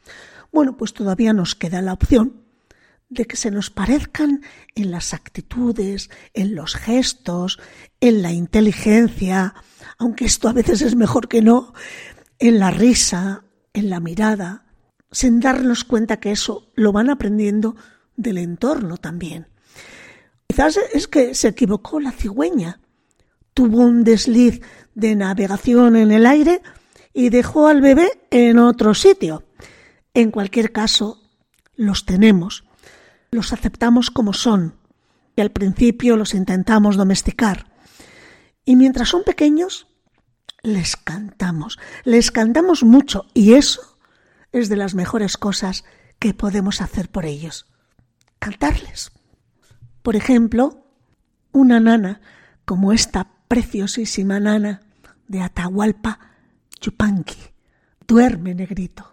Bueno, 0.50 0.76
pues 0.76 0.94
todavía 0.94 1.32
nos 1.34 1.54
queda 1.54 1.82
la 1.82 1.92
opción 1.92 2.42
de 3.10 3.26
que 3.26 3.36
se 3.36 3.50
nos 3.50 3.70
parezcan 3.70 4.42
en 4.74 4.90
las 4.90 5.12
actitudes, 5.12 6.10
en 6.32 6.54
los 6.54 6.74
gestos, 6.74 7.58
en 8.00 8.22
la 8.22 8.32
inteligencia, 8.32 9.54
aunque 9.98 10.24
esto 10.24 10.48
a 10.48 10.52
veces 10.54 10.82
es 10.82 10.94
mejor 10.96 11.28
que 11.28 11.42
no, 11.42 11.74
en 12.38 12.58
la 12.58 12.70
risa, 12.70 13.44
en 13.74 13.90
la 13.90 14.00
mirada, 14.00 14.67
sin 15.10 15.40
darnos 15.40 15.84
cuenta 15.84 16.18
que 16.18 16.32
eso 16.32 16.70
lo 16.74 16.92
van 16.92 17.10
aprendiendo 17.10 17.76
del 18.16 18.38
entorno 18.38 18.96
también. 18.96 19.48
Quizás 20.46 20.78
es 20.92 21.08
que 21.08 21.34
se 21.34 21.48
equivocó 21.48 22.00
la 22.00 22.12
cigüeña, 22.12 22.80
tuvo 23.54 23.78
un 23.78 24.04
desliz 24.04 24.60
de 24.94 25.14
navegación 25.14 25.96
en 25.96 26.10
el 26.10 26.26
aire 26.26 26.62
y 27.12 27.28
dejó 27.28 27.68
al 27.68 27.80
bebé 27.80 28.08
en 28.30 28.58
otro 28.58 28.94
sitio. 28.94 29.44
En 30.14 30.30
cualquier 30.30 30.72
caso, 30.72 31.22
los 31.76 32.04
tenemos 32.04 32.64
los 33.30 33.52
aceptamos 33.52 34.10
como 34.10 34.32
son 34.32 34.74
y 35.36 35.40
al 35.40 35.50
principio 35.50 36.16
los 36.16 36.34
intentamos 36.34 36.96
domesticar. 36.96 37.66
Y 38.64 38.76
mientras 38.76 39.10
son 39.10 39.22
pequeños, 39.24 39.86
les 40.62 40.96
cantamos, 40.96 41.78
les 42.04 42.30
cantamos 42.30 42.82
mucho 42.82 43.26
y 43.34 43.54
eso 43.54 43.97
es 44.52 44.68
de 44.68 44.76
las 44.76 44.94
mejores 44.94 45.36
cosas 45.36 45.84
que 46.18 46.34
podemos 46.34 46.80
hacer 46.80 47.08
por 47.08 47.26
ellos. 47.26 47.66
Cantarles. 48.38 49.12
Por 50.02 50.16
ejemplo, 50.16 50.84
una 51.52 51.80
nana 51.80 52.20
como 52.64 52.92
esta 52.92 53.28
preciosísima 53.48 54.40
nana 54.40 54.82
de 55.26 55.40
Atahualpa 55.40 56.18
Chupanqui. 56.80 57.38
Duerme, 58.06 58.54
negrito. 58.54 59.06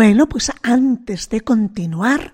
Bueno, 0.00 0.28
pues 0.28 0.52
antes 0.62 1.28
de 1.28 1.40
continuar, 1.40 2.32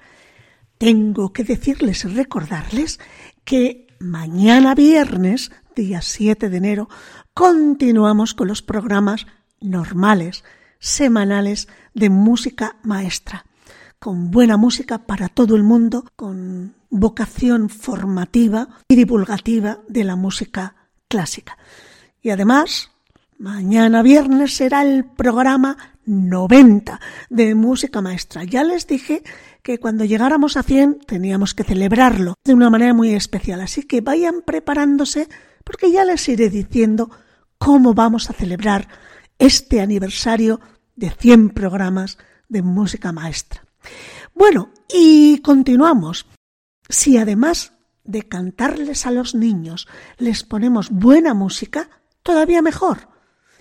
tengo 0.77 1.33
que 1.33 1.45
decirles 1.45 2.05
y 2.05 2.09
recordarles 2.09 3.01
que 3.43 3.87
mañana 4.01 4.75
viernes, 4.75 5.51
día 5.75 6.03
7 6.03 6.51
de 6.51 6.57
enero, 6.59 6.91
continuamos 7.33 8.35
con 8.35 8.49
los 8.49 8.61
programas 8.61 9.27
normales, 9.63 10.45
semanales 10.79 11.67
de 11.95 12.11
música 12.11 12.77
maestra, 12.83 13.47
con 13.99 14.31
buena 14.31 14.59
música 14.59 14.99
para 14.99 15.31
todo 15.31 15.57
el 15.57 15.63
mundo, 15.63 16.05
con 16.17 16.75
vocación 16.91 17.71
formativa 17.71 18.69
y 18.89 18.95
divulgativa 18.95 19.79
de 19.89 20.05
la 20.05 20.17
música 20.17 20.77
clásica. 21.09 21.57
Y 22.21 22.29
además, 22.29 22.91
mañana 23.39 24.03
viernes 24.03 24.55
será 24.55 24.83
el 24.83 25.07
programa 25.07 25.94
90 26.07 27.01
de 27.31 27.55
música 27.55 28.01
maestra. 28.01 28.45
Ya 28.45 28.65
les 28.65 28.87
dije 28.87 29.23
que 29.63 29.79
cuando 29.79 30.05
llegáramos 30.05 30.57
a 30.57 30.63
100 30.63 31.01
teníamos 31.07 31.55
que 31.55 31.65
celebrarlo 31.65 32.35
de 32.45 32.55
una 32.55 32.71
manera 32.71 32.95
muy 32.95 33.15
especial. 33.15 33.61
Así 33.61 33.83
que 33.83 34.01
vayan 34.01 34.43
preparándose 34.43 35.29
porque 35.65 35.91
ya 35.91 36.05
les 36.05 36.29
iré 36.29 36.51
diciendo 36.51 37.11
cómo 37.59 37.95
vamos 37.95 38.31
a 38.31 38.35
celebrar 38.35 38.89
este 39.39 39.81
aniversario 39.81 40.61
de 40.97 41.11
100 41.11 41.51
programas 41.51 42.19
de 42.49 42.63
música 42.63 43.13
maestra. 43.13 43.65
Bueno, 44.35 44.71
y 44.93 45.39
continuamos. 45.39 46.27
Si 46.89 47.17
además 47.17 47.73
de 48.05 48.23
cantarles 48.23 49.07
a 49.07 49.11
los 49.11 49.35
niños 49.35 49.89
les 50.19 50.45
ponemos 50.45 50.91
buena 50.91 51.35
música, 51.35 51.89
todavía 52.23 52.63
mejor. 52.63 53.09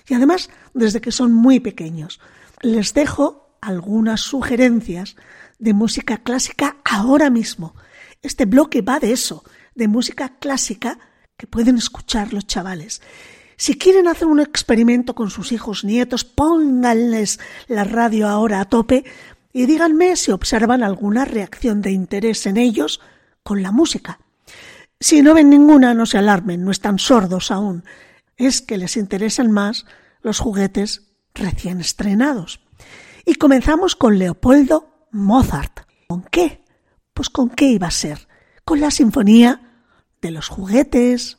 Y 0.08 0.14
además 0.14 0.50
desde 0.74 1.02
que 1.02 1.12
son 1.12 1.34
muy 1.34 1.60
pequeños. 1.60 2.20
Les 2.64 2.94
dejo 2.94 3.58
algunas 3.60 4.22
sugerencias 4.22 5.18
de 5.60 5.74
música 5.74 6.20
clásica 6.20 6.78
ahora 6.86 7.30
mismo. 7.30 7.76
Este 8.22 8.46
bloque 8.46 8.82
va 8.82 9.02
de 9.02 9.12
eso, 9.12 9.44
de 9.76 9.90
música 9.90 10.38
clásica 10.40 10.98
que 11.36 11.46
pueden 11.46 11.76
escuchar 11.76 12.32
los 12.32 12.48
chavales. 12.48 13.02
Si 13.58 13.78
quieren 13.78 14.08
hacer 14.08 14.30
un 14.30 14.40
experimento 14.40 15.14
con 15.14 15.30
sus 15.30 15.52
hijos 15.52 15.84
nietos, 15.84 16.24
pónganles 16.24 17.42
la 17.68 17.84
radio 17.84 18.30
ahora 18.30 18.62
a 18.62 18.66
tope 18.66 19.04
y 19.52 19.66
díganme 19.66 20.16
si 20.16 20.32
observan 20.32 20.84
alguna 20.84 21.26
reacción 21.26 21.82
de 21.82 21.92
interés 21.92 22.46
en 22.46 22.56
ellos 22.56 23.02
con 23.44 23.62
la 23.62 23.74
música. 23.74 24.20
Si 25.02 25.22
no 25.22 25.34
ven 25.34 25.50
ninguna, 25.50 25.94
no 25.94 26.06
se 26.06 26.18
alarmen, 26.18 26.64
no 26.64 26.72
están 26.72 26.98
sordos 26.98 27.52
aún. 27.52 27.84
Es 28.38 28.62
que 28.62 28.78
les 28.78 28.96
interesan 28.96 29.52
más 29.52 29.86
los 30.22 30.40
juguetes 30.40 31.13
recién 31.34 31.80
estrenados. 31.80 32.60
Y 33.26 33.36
comenzamos 33.36 33.96
con 33.96 34.20
Leopoldo 34.20 35.08
Mozart. 35.12 35.82
¿Con 36.08 36.24
qué? 36.24 36.64
Pues 37.14 37.30
con 37.30 37.50
qué 37.50 37.66
iba 37.66 37.88
a 37.88 37.92
ser? 37.92 38.28
Con 38.66 38.80
la 38.80 38.92
Sinfonía 38.92 39.84
de 40.22 40.32
los 40.32 40.48
Juguetes. 40.48 41.38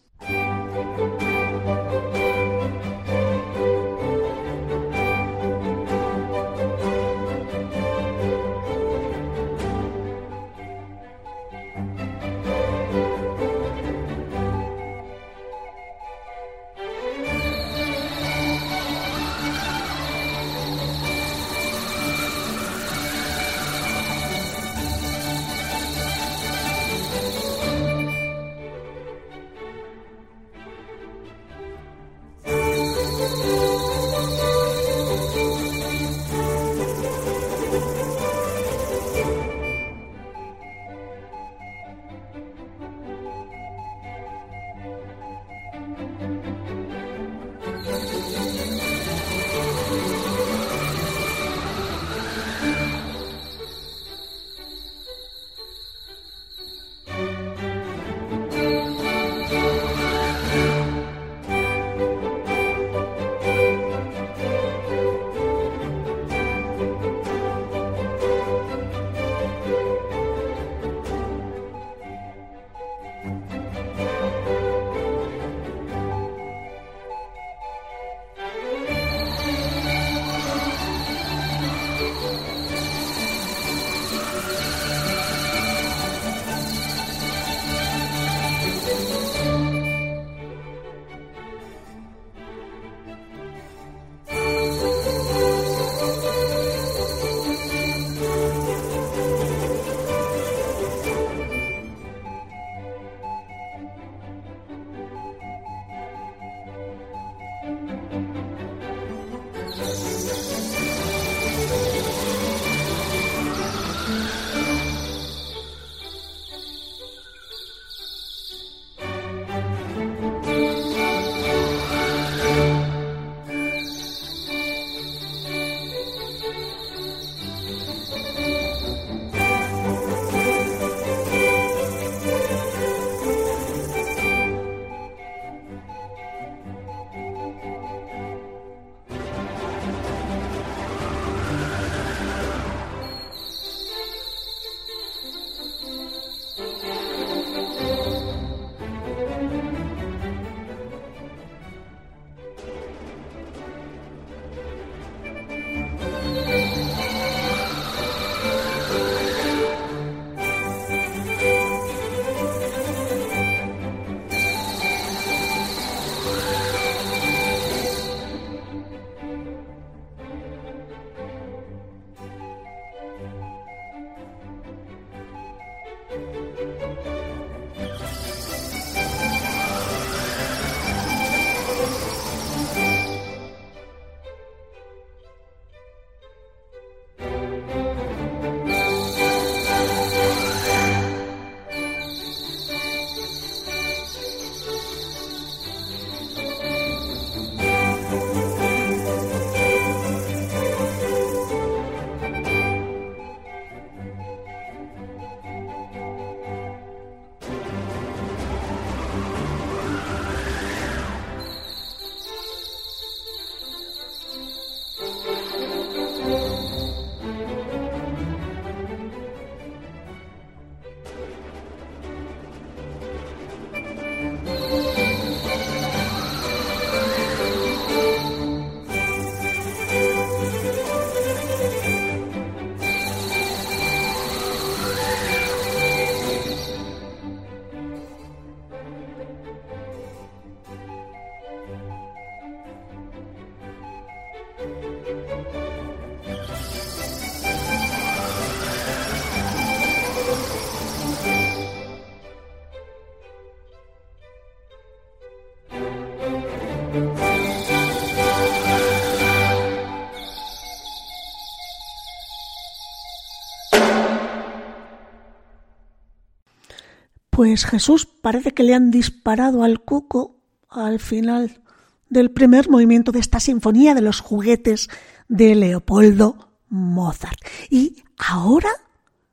Pues 267.45 267.67
Jesús 267.67 268.07
parece 268.07 268.53
que 268.53 268.63
le 268.63 268.73
han 268.73 268.91
disparado 268.91 269.65
al 269.65 269.81
cuco 269.81 270.41
al 270.71 270.99
final 270.99 271.61
del 272.09 272.31
primer 272.31 272.71
movimiento 272.71 273.13
de 273.13 273.19
esta 273.19 273.39
sinfonía 273.39 273.95
de 273.95 274.01
los 274.01 274.21
juguetes 274.21 274.89
de 275.29 275.55
Leopoldo 275.55 276.57
Mozart. 276.71 277.39
Y 277.69 278.03
ahora 278.17 278.71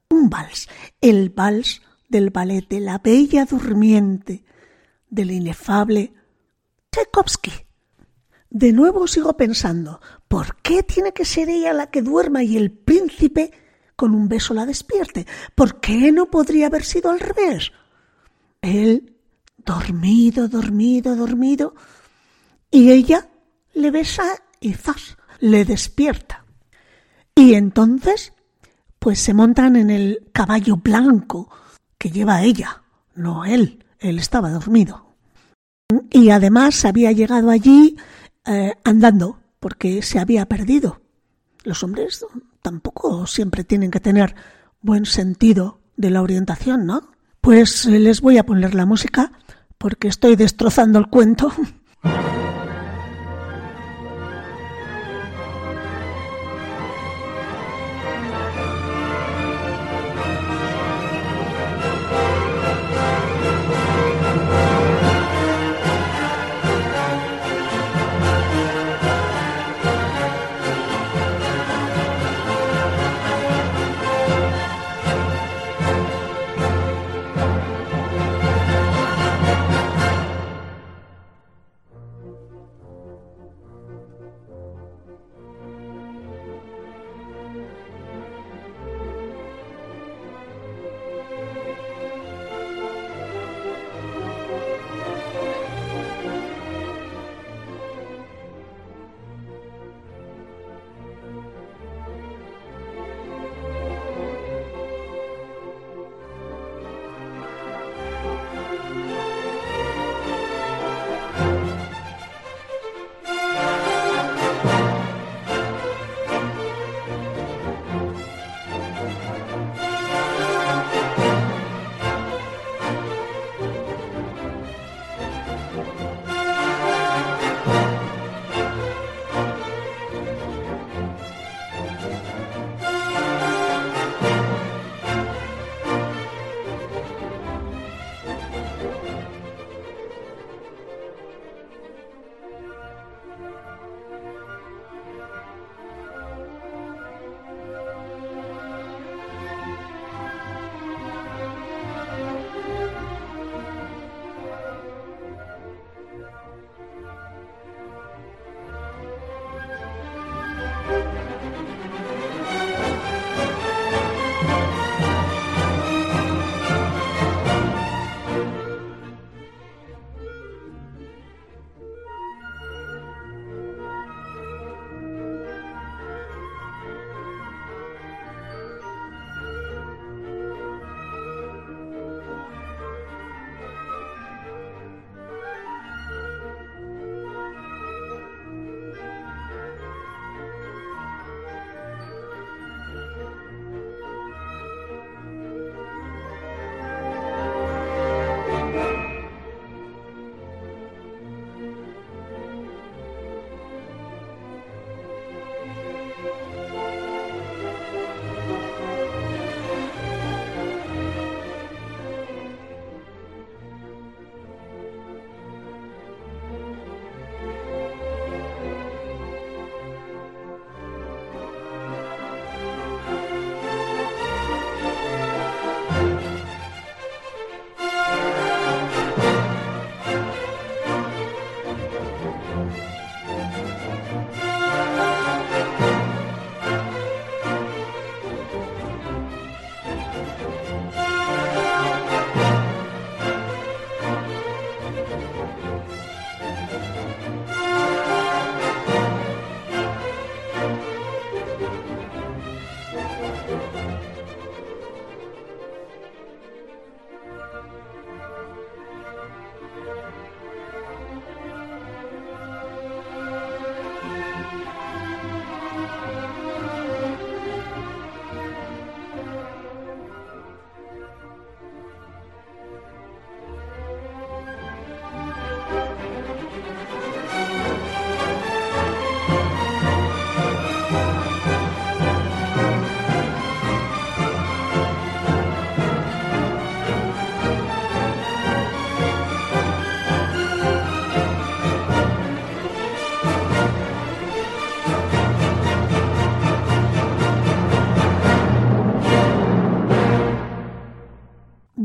un 0.09 0.29
vals, 0.29 0.67
el 0.99 1.29
vals 1.29 1.83
del 2.09 2.31
ballet 2.31 2.67
de 2.67 2.81
la 2.81 2.97
Bella 2.97 3.45
Durmiente 3.45 4.43
del 5.09 5.31
inefable 5.31 6.13
Tchaikovsky. 6.91 7.65
De 8.49 8.73
nuevo 8.73 9.07
sigo 9.07 9.37
pensando, 9.37 10.01
¿por 10.27 10.57
qué 10.57 10.83
tiene 10.83 11.13
que 11.13 11.23
ser 11.23 11.47
ella 11.47 11.71
la 11.71 11.89
que 11.89 12.01
duerma 12.01 12.43
y 12.43 12.57
el 12.57 12.71
príncipe 12.71 13.51
con 13.95 14.13
un 14.13 14.27
beso 14.27 14.53
la 14.53 14.65
despierte? 14.65 15.25
¿Por 15.55 15.79
qué 15.79 16.11
no 16.11 16.25
podría 16.25 16.67
haber 16.67 16.83
sido 16.83 17.09
al 17.09 17.21
revés? 17.21 17.71
Él 18.61 19.17
dormido, 19.57 20.47
dormido, 20.47 21.15
dormido, 21.15 21.75
y 22.69 22.91
ella 22.91 23.29
le 23.73 23.91
besa 23.91 24.23
y 24.59 24.73
¡zas! 24.73 25.17
le 25.39 25.65
despierta. 25.65 26.45
Y 27.35 27.55
entonces, 27.55 28.33
pues 28.99 29.19
se 29.19 29.33
montan 29.33 29.75
en 29.75 29.89
el 29.89 30.29
caballo 30.31 30.77
blanco 30.77 31.49
que 31.97 32.11
lleva 32.11 32.43
ella, 32.43 32.83
no 33.15 33.45
él, 33.45 33.83
él 33.99 34.19
estaba 34.19 34.49
dormido. 34.51 35.15
Y 36.09 36.29
además 36.29 36.85
había 36.85 37.11
llegado 37.11 37.49
allí 37.49 37.97
eh, 38.45 38.73
andando, 38.83 39.39
porque 39.59 40.01
se 40.01 40.19
había 40.19 40.45
perdido. 40.45 41.01
Los 41.63 41.83
hombres 41.83 42.25
tampoco 42.61 43.27
siempre 43.27 43.63
tienen 43.63 43.91
que 43.91 43.99
tener 43.99 44.35
buen 44.81 45.05
sentido 45.05 45.79
de 45.97 46.09
la 46.09 46.21
orientación, 46.21 46.85
¿no? 46.85 47.10
Pues 47.41 47.85
les 47.85 48.21
voy 48.21 48.37
a 48.37 48.45
poner 48.45 48.75
la 48.75 48.85
música 48.85 49.31
porque 49.77 50.07
estoy 50.07 50.35
destrozando 50.35 50.99
el 50.99 51.07
cuento. 51.07 51.51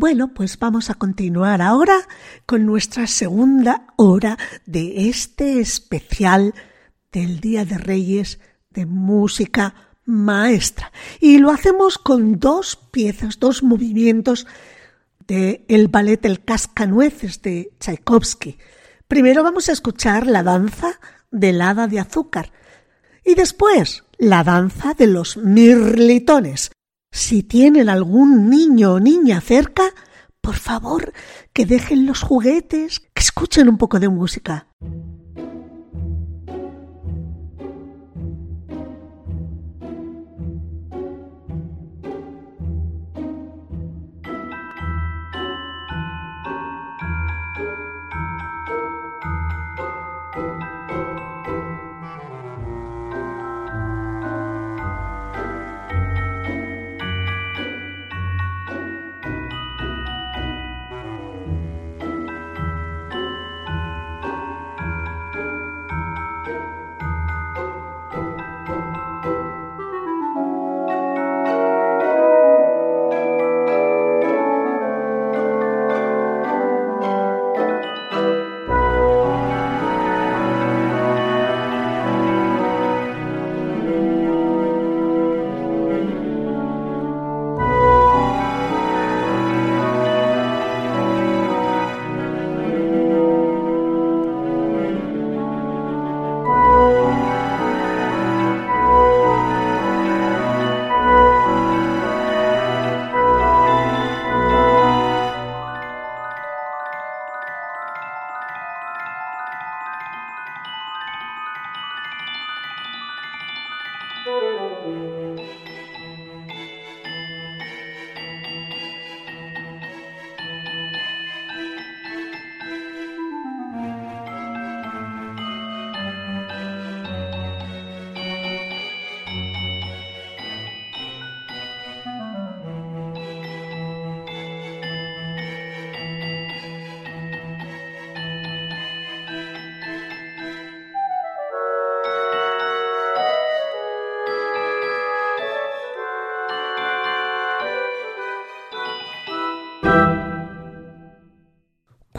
Bueno, 0.06 0.28
pues 0.32 0.56
vamos 0.56 0.88
a 0.88 0.94
continuar 0.94 1.60
ahora 1.60 1.96
con 2.46 2.64
nuestra 2.64 3.08
segunda 3.08 3.88
hora 3.96 4.38
de 4.64 5.08
este 5.08 5.58
especial 5.58 6.54
del 7.10 7.40
Día 7.40 7.64
de 7.64 7.76
Reyes 7.76 8.38
de 8.70 8.86
música 8.86 9.74
maestra. 10.04 10.92
Y 11.18 11.38
lo 11.38 11.50
hacemos 11.50 11.98
con 11.98 12.38
dos 12.38 12.76
piezas, 12.76 13.40
dos 13.40 13.64
movimientos 13.64 14.46
de 15.26 15.64
el 15.66 15.88
ballet 15.88 16.24
El 16.24 16.44
Cascanueces 16.44 17.42
de 17.42 17.72
Tchaikovsky. 17.80 18.58
Primero 19.08 19.42
vamos 19.42 19.68
a 19.68 19.72
escuchar 19.72 20.28
la 20.28 20.44
danza 20.44 21.00
del 21.32 21.60
hada 21.60 21.88
de 21.88 21.98
azúcar 21.98 22.52
y 23.24 23.34
después 23.34 24.04
la 24.18 24.44
danza 24.44 24.94
de 24.94 25.08
los 25.08 25.36
mirlitones. 25.36 26.70
Si 27.16 27.42
tienen 27.42 27.88
algún 27.88 28.50
niño 28.50 28.92
o 28.92 29.00
niña 29.00 29.40
cerca, 29.40 29.84
por 30.42 30.56
favor, 30.56 31.14
que 31.54 31.64
dejen 31.64 32.04
los 32.04 32.20
juguetes, 32.20 33.00
que 33.00 33.22
escuchen 33.22 33.70
un 33.70 33.78
poco 33.78 33.98
de 33.98 34.10
música. 34.10 34.68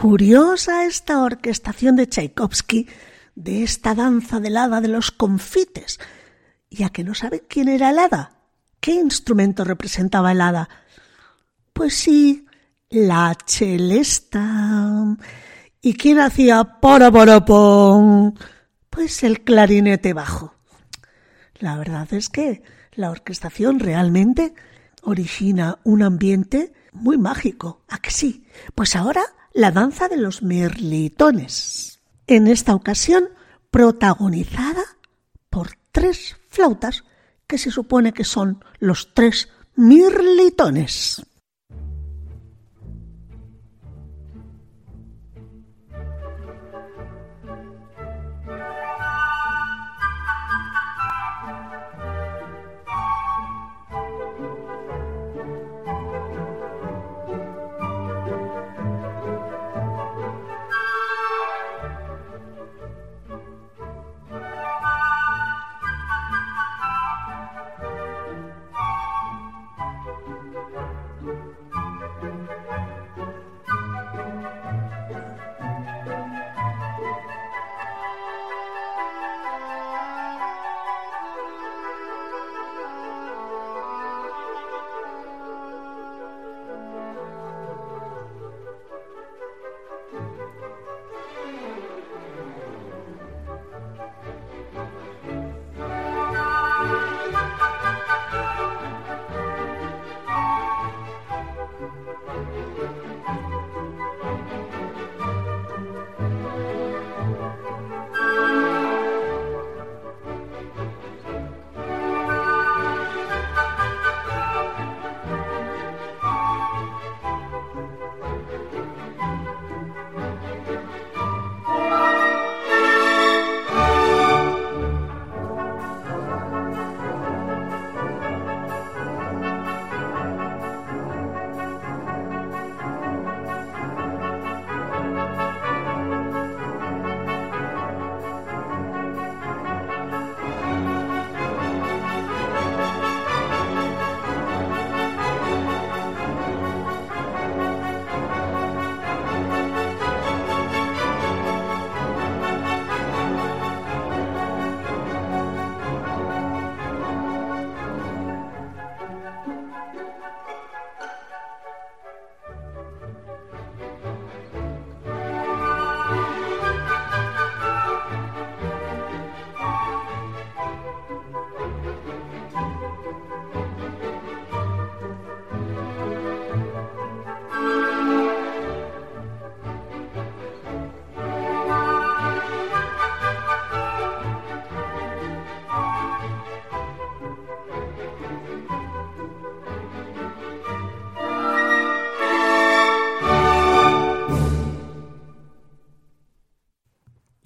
Curiosa 0.08 0.86
esta 0.86 1.20
orquestación 1.20 1.94
de 1.96 2.06
Tchaikovsky 2.06 2.88
de 3.34 3.62
esta 3.62 3.94
danza 3.94 4.40
del 4.40 4.56
hada 4.56 4.80
de 4.80 4.88
los 4.88 5.10
confites. 5.10 6.00
¿Y 6.70 6.84
que 6.88 7.04
no 7.04 7.14
sabe 7.14 7.42
quién 7.46 7.68
era 7.68 7.90
el 7.90 7.98
hada? 7.98 8.30
¿Qué 8.80 8.92
instrumento 8.92 9.64
representaba 9.64 10.32
el 10.32 10.40
hada? 10.40 10.70
Pues 11.74 11.92
sí, 11.92 12.46
la 12.88 13.36
chelesta. 13.44 15.14
¿Y 15.82 15.92
quién 15.92 16.20
hacía 16.20 16.80
para 16.80 17.10
Pues 18.88 19.22
el 19.22 19.44
clarinete 19.44 20.14
bajo. 20.14 20.54
La 21.58 21.76
verdad 21.76 22.10
es 22.14 22.30
que 22.30 22.62
la 22.92 23.10
orquestación 23.10 23.78
realmente 23.78 24.54
origina 25.02 25.80
un 25.84 26.02
ambiente 26.02 26.72
muy 26.92 27.18
mágico. 27.18 27.82
¿A 27.88 27.98
que 27.98 28.10
sí? 28.10 28.46
Pues 28.74 28.96
ahora 28.96 29.22
la 29.58 29.72
danza 29.72 30.06
de 30.06 30.16
los 30.16 30.40
mirlitones. 30.44 31.98
En 32.28 32.46
esta 32.46 32.76
ocasión 32.76 33.24
protagonizada 33.72 34.84
por 35.50 35.70
tres 35.90 36.36
flautas 36.48 37.02
que 37.48 37.58
se 37.58 37.72
supone 37.72 38.12
que 38.12 38.22
son 38.22 38.64
los 38.78 39.14
tres 39.14 39.48
mirlitones. 39.74 41.26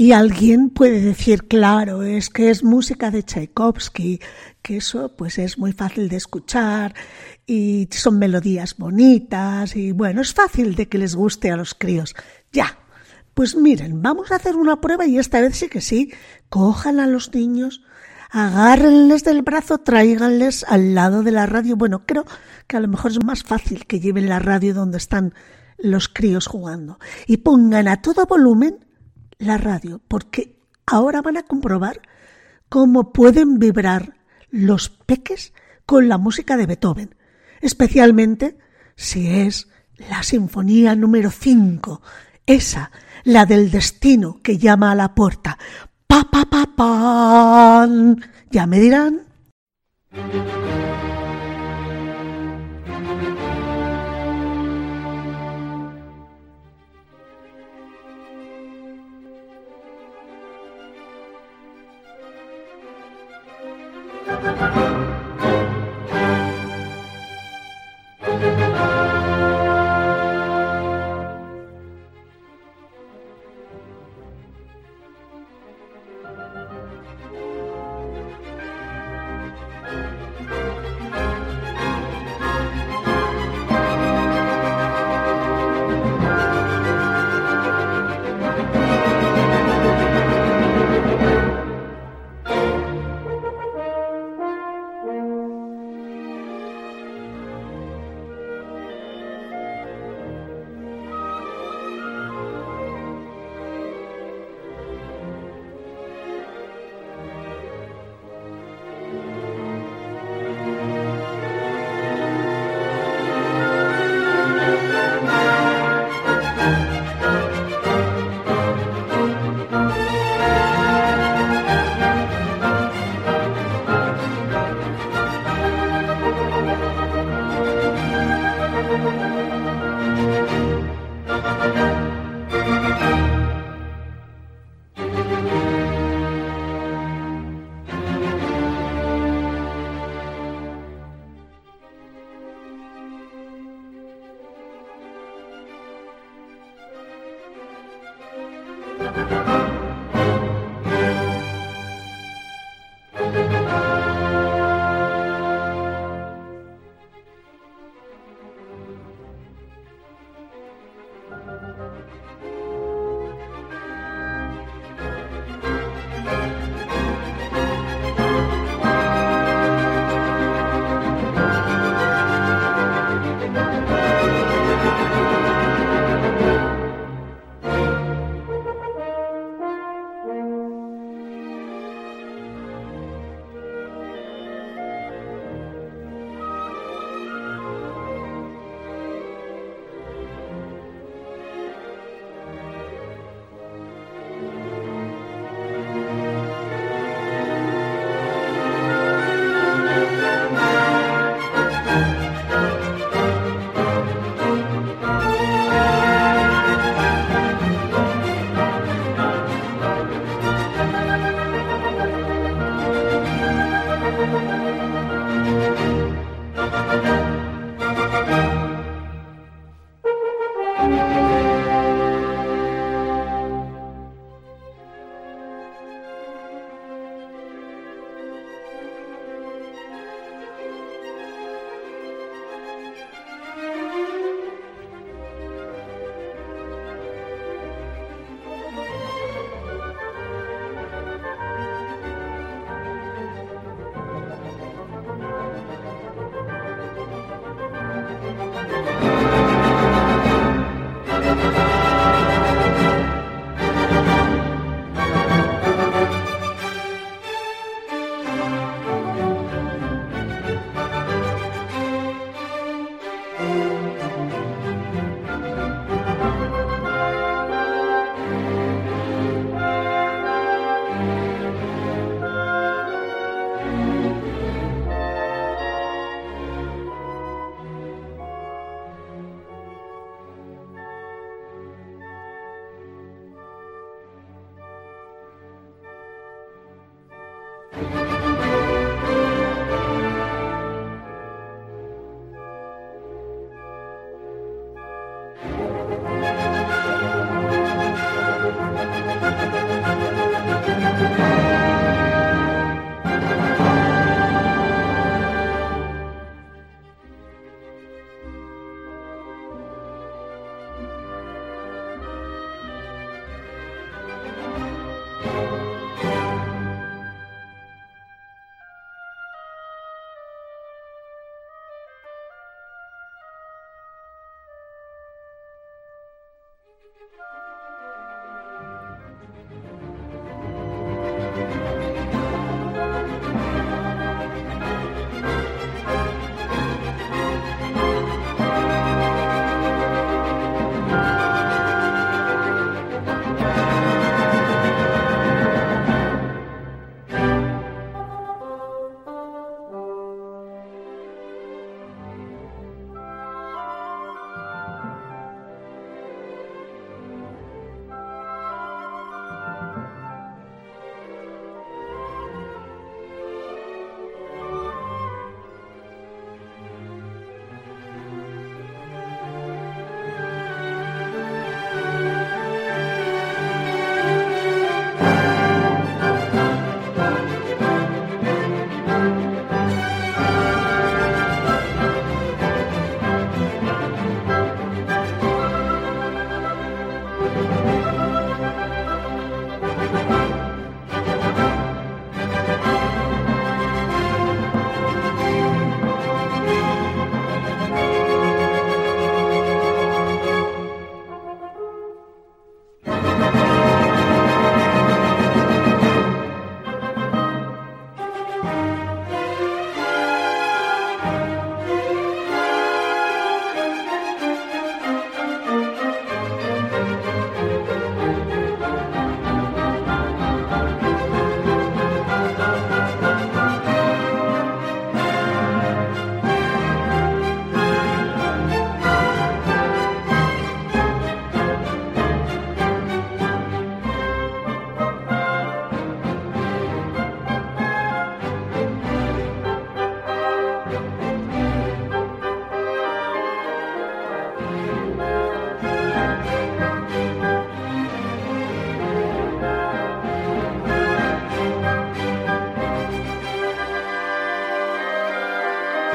Y 0.02 0.10
alguien 0.10 0.70
puede 0.70 1.00
decir, 1.00 1.46
claro, 1.46 2.02
es 2.02 2.28
que 2.28 2.50
es 2.50 2.64
música 2.64 3.12
de 3.12 3.22
Tchaikovsky, 3.22 4.18
que 4.60 4.78
eso 4.78 5.14
pues 5.14 5.38
es 5.38 5.58
muy 5.58 5.72
fácil 5.72 6.08
de 6.08 6.16
escuchar 6.16 6.92
y 7.46 7.88
son 7.92 8.18
melodías 8.18 8.76
bonitas 8.76 9.76
y 9.76 9.92
bueno, 9.92 10.20
es 10.20 10.34
fácil 10.34 10.74
de 10.74 10.88
que 10.88 10.98
les 10.98 11.14
guste 11.14 11.52
a 11.52 11.56
los 11.56 11.74
críos. 11.74 12.16
Ya, 12.50 12.80
pues 13.32 13.54
miren, 13.54 14.02
vamos 14.02 14.32
a 14.32 14.34
hacer 14.34 14.56
una 14.56 14.80
prueba 14.80 15.06
y 15.06 15.18
esta 15.18 15.40
vez 15.40 15.56
sí 15.56 15.68
que 15.68 15.80
sí, 15.80 16.12
cojan 16.48 16.98
a 16.98 17.06
los 17.06 17.32
niños, 17.32 17.84
agárrenles 18.28 19.22
del 19.22 19.42
brazo, 19.42 19.78
tráiganles 19.78 20.64
al 20.64 20.96
lado 20.96 21.22
de 21.22 21.30
la 21.30 21.46
radio. 21.46 21.76
Bueno, 21.76 22.06
creo 22.06 22.24
que 22.66 22.76
a 22.76 22.80
lo 22.80 22.88
mejor 22.88 23.12
es 23.12 23.24
más 23.24 23.44
fácil 23.44 23.86
que 23.86 24.00
lleven 24.00 24.28
la 24.28 24.40
radio 24.40 24.74
donde 24.74 24.98
están 24.98 25.32
los 25.78 26.08
críos 26.08 26.48
jugando 26.48 26.98
y 27.28 27.36
pongan 27.36 27.86
a 27.86 28.02
todo 28.02 28.26
volumen 28.26 28.80
la 29.42 29.58
radio, 29.58 30.00
porque 30.08 30.56
ahora 30.86 31.20
van 31.20 31.36
a 31.36 31.42
comprobar 31.42 32.00
cómo 32.68 33.12
pueden 33.12 33.58
vibrar 33.58 34.14
los 34.50 34.88
peques 34.88 35.52
con 35.84 36.08
la 36.08 36.18
música 36.18 36.56
de 36.56 36.66
Beethoven, 36.66 37.14
especialmente 37.60 38.56
si 38.96 39.28
es 39.28 39.68
la 40.08 40.22
sinfonía 40.22 40.94
número 40.94 41.30
5, 41.30 42.00
esa, 42.46 42.90
la 43.24 43.46
del 43.46 43.70
destino 43.70 44.40
que 44.42 44.58
llama 44.58 44.92
a 44.92 44.94
la 44.94 45.14
puerta. 45.14 45.58
Pa 46.06 46.24
pa 46.30 46.44
pa. 46.76 47.88
Ya 48.50 48.66
me 48.66 48.80
dirán. 48.80 49.22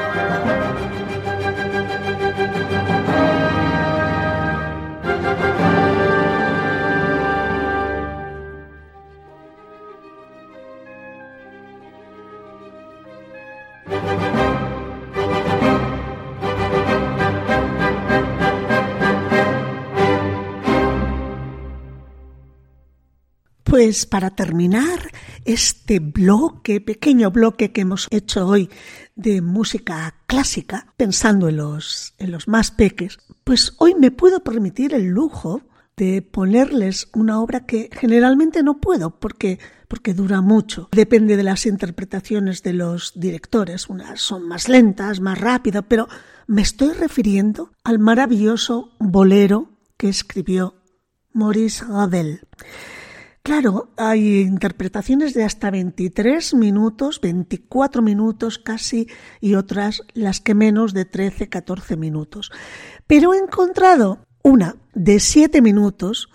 っ! 3.14 3.17
Pues 23.78 24.06
para 24.06 24.30
terminar 24.30 25.12
este 25.44 26.00
bloque, 26.00 26.80
pequeño 26.80 27.30
bloque 27.30 27.70
que 27.70 27.82
hemos 27.82 28.08
hecho 28.10 28.44
hoy 28.44 28.68
de 29.14 29.40
música 29.40 30.16
clásica, 30.26 30.92
pensando 30.96 31.48
en 31.48 31.58
los, 31.58 32.12
más 32.48 32.72
peques, 32.72 33.18
pues 33.44 33.74
hoy 33.78 33.94
me 33.94 34.10
puedo 34.10 34.42
permitir 34.42 34.94
el 34.94 35.04
lujo 35.04 35.62
de 35.96 36.22
ponerles 36.22 37.08
una 37.14 37.40
obra 37.40 37.66
que 37.66 37.88
generalmente 37.92 38.64
no 38.64 38.80
puedo 38.80 39.20
porque, 39.20 39.60
porque 39.86 40.12
dura 40.12 40.40
mucho. 40.40 40.88
Depende 40.90 41.36
de 41.36 41.44
las 41.44 41.64
interpretaciones 41.64 42.64
de 42.64 42.72
los 42.72 43.12
directores. 43.14 43.88
Unas 43.88 44.20
son 44.20 44.48
más 44.48 44.68
lentas, 44.68 45.20
más 45.20 45.40
rápidas, 45.40 45.84
pero 45.86 46.08
me 46.48 46.62
estoy 46.62 46.94
refiriendo 46.94 47.70
al 47.84 48.00
maravilloso 48.00 48.96
bolero 48.98 49.70
que 49.96 50.08
escribió 50.08 50.74
Maurice 51.32 51.84
Ravel. 51.84 52.40
Claro, 53.48 53.88
hay 53.96 54.40
interpretaciones 54.42 55.32
de 55.32 55.42
hasta 55.42 55.70
23 55.70 56.52
minutos, 56.52 57.18
24 57.22 58.02
minutos 58.02 58.58
casi, 58.58 59.08
y 59.40 59.54
otras 59.54 60.02
las 60.12 60.40
que 60.40 60.54
menos 60.54 60.92
de 60.92 61.06
13, 61.06 61.48
14 61.48 61.96
minutos. 61.96 62.52
Pero 63.06 63.32
he 63.32 63.38
encontrado 63.38 64.18
una 64.42 64.76
de 64.92 65.18
7 65.18 65.62
minutos 65.62 66.28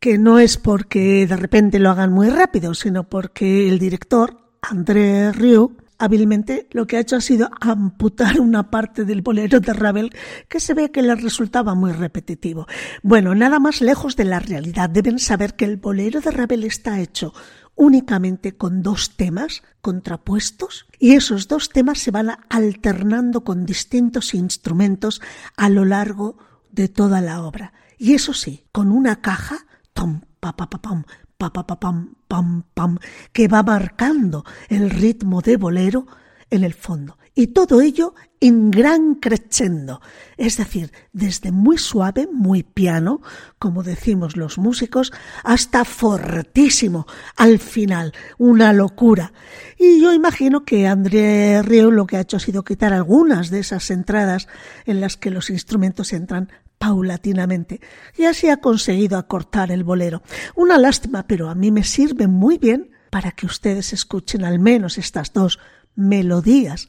que 0.00 0.18
no 0.18 0.38
es 0.38 0.58
porque 0.58 1.26
de 1.26 1.36
repente 1.38 1.78
lo 1.78 1.88
hagan 1.88 2.12
muy 2.12 2.28
rápido, 2.28 2.74
sino 2.74 3.08
porque 3.08 3.66
el 3.66 3.78
director, 3.78 4.36
André 4.60 5.32
Rieu, 5.32 5.78
hábilmente 5.98 6.68
lo 6.70 6.86
que 6.86 6.96
ha 6.96 7.00
hecho 7.00 7.16
ha 7.16 7.20
sido 7.20 7.50
amputar 7.60 8.40
una 8.40 8.70
parte 8.70 9.04
del 9.04 9.22
bolero 9.22 9.60
de 9.60 9.72
Ravel 9.72 10.14
que 10.48 10.60
se 10.60 10.74
ve 10.74 10.90
que 10.90 11.02
le 11.02 11.14
resultaba 11.14 11.74
muy 11.74 11.92
repetitivo. 11.92 12.66
Bueno, 13.02 13.34
nada 13.34 13.58
más 13.58 13.80
lejos 13.80 14.16
de 14.16 14.24
la 14.24 14.40
realidad. 14.40 14.88
Deben 14.90 15.18
saber 15.18 15.54
que 15.54 15.64
el 15.64 15.76
bolero 15.76 16.20
de 16.20 16.30
Ravel 16.30 16.64
está 16.64 17.00
hecho 17.00 17.32
únicamente 17.78 18.56
con 18.56 18.82
dos 18.82 19.16
temas 19.16 19.62
contrapuestos 19.80 20.86
y 20.98 21.12
esos 21.12 21.46
dos 21.46 21.68
temas 21.68 22.00
se 22.00 22.10
van 22.10 22.30
alternando 22.48 23.44
con 23.44 23.64
distintos 23.64 24.34
instrumentos 24.34 25.22
a 25.56 25.68
lo 25.68 25.84
largo 25.84 26.38
de 26.72 26.88
toda 26.88 27.20
la 27.20 27.42
obra. 27.42 27.72
Y 27.96 28.14
eso 28.14 28.34
sí, 28.34 28.64
con 28.72 28.90
una 28.90 29.20
caja, 29.20 29.58
tom, 29.92 30.22
pa, 30.40 30.56
pa, 30.56 30.68
pa, 30.68 31.04
pa, 31.38 31.52
pa, 31.52 31.64
pa, 31.64 31.78
pam, 31.78 32.14
pam, 32.26 32.64
pam, 32.74 32.98
que 33.32 33.46
va 33.46 33.62
marcando 33.62 34.44
el 34.68 34.90
ritmo 34.90 35.40
de 35.40 35.56
bolero 35.56 36.06
en 36.50 36.64
el 36.64 36.74
fondo. 36.74 37.16
Y 37.34 37.48
todo 37.48 37.80
ello 37.80 38.14
en 38.40 38.72
gran 38.72 39.14
crescendo, 39.14 40.00
es 40.36 40.56
decir, 40.56 40.92
desde 41.12 41.52
muy 41.52 41.78
suave, 41.78 42.28
muy 42.32 42.64
piano, 42.64 43.20
como 43.60 43.84
decimos 43.84 44.36
los 44.36 44.58
músicos, 44.58 45.12
hasta 45.44 45.84
fortísimo 45.84 47.06
al 47.36 47.60
final, 47.60 48.12
una 48.38 48.72
locura. 48.72 49.32
Y 49.78 50.00
yo 50.00 50.12
imagino 50.12 50.64
que 50.64 50.88
André 50.88 51.62
Rieu 51.62 51.92
lo 51.92 52.08
que 52.08 52.16
ha 52.16 52.22
hecho 52.22 52.38
ha 52.38 52.40
sido 52.40 52.64
quitar 52.64 52.92
algunas 52.92 53.50
de 53.50 53.60
esas 53.60 53.88
entradas 53.92 54.48
en 54.84 55.00
las 55.00 55.16
que 55.16 55.30
los 55.30 55.50
instrumentos 55.50 56.12
entran 56.12 56.50
paulatinamente 56.78 57.80
y 58.16 58.24
así 58.24 58.48
ha 58.48 58.58
conseguido 58.58 59.18
acortar 59.18 59.70
el 59.70 59.84
bolero. 59.84 60.22
Una 60.54 60.78
lástima, 60.78 61.26
pero 61.26 61.50
a 61.50 61.54
mí 61.54 61.70
me 61.70 61.84
sirve 61.84 62.26
muy 62.28 62.58
bien 62.58 62.90
para 63.10 63.32
que 63.32 63.46
ustedes 63.46 63.92
escuchen 63.92 64.44
al 64.44 64.58
menos 64.58 64.98
estas 64.98 65.32
dos 65.32 65.58
melodías 65.94 66.88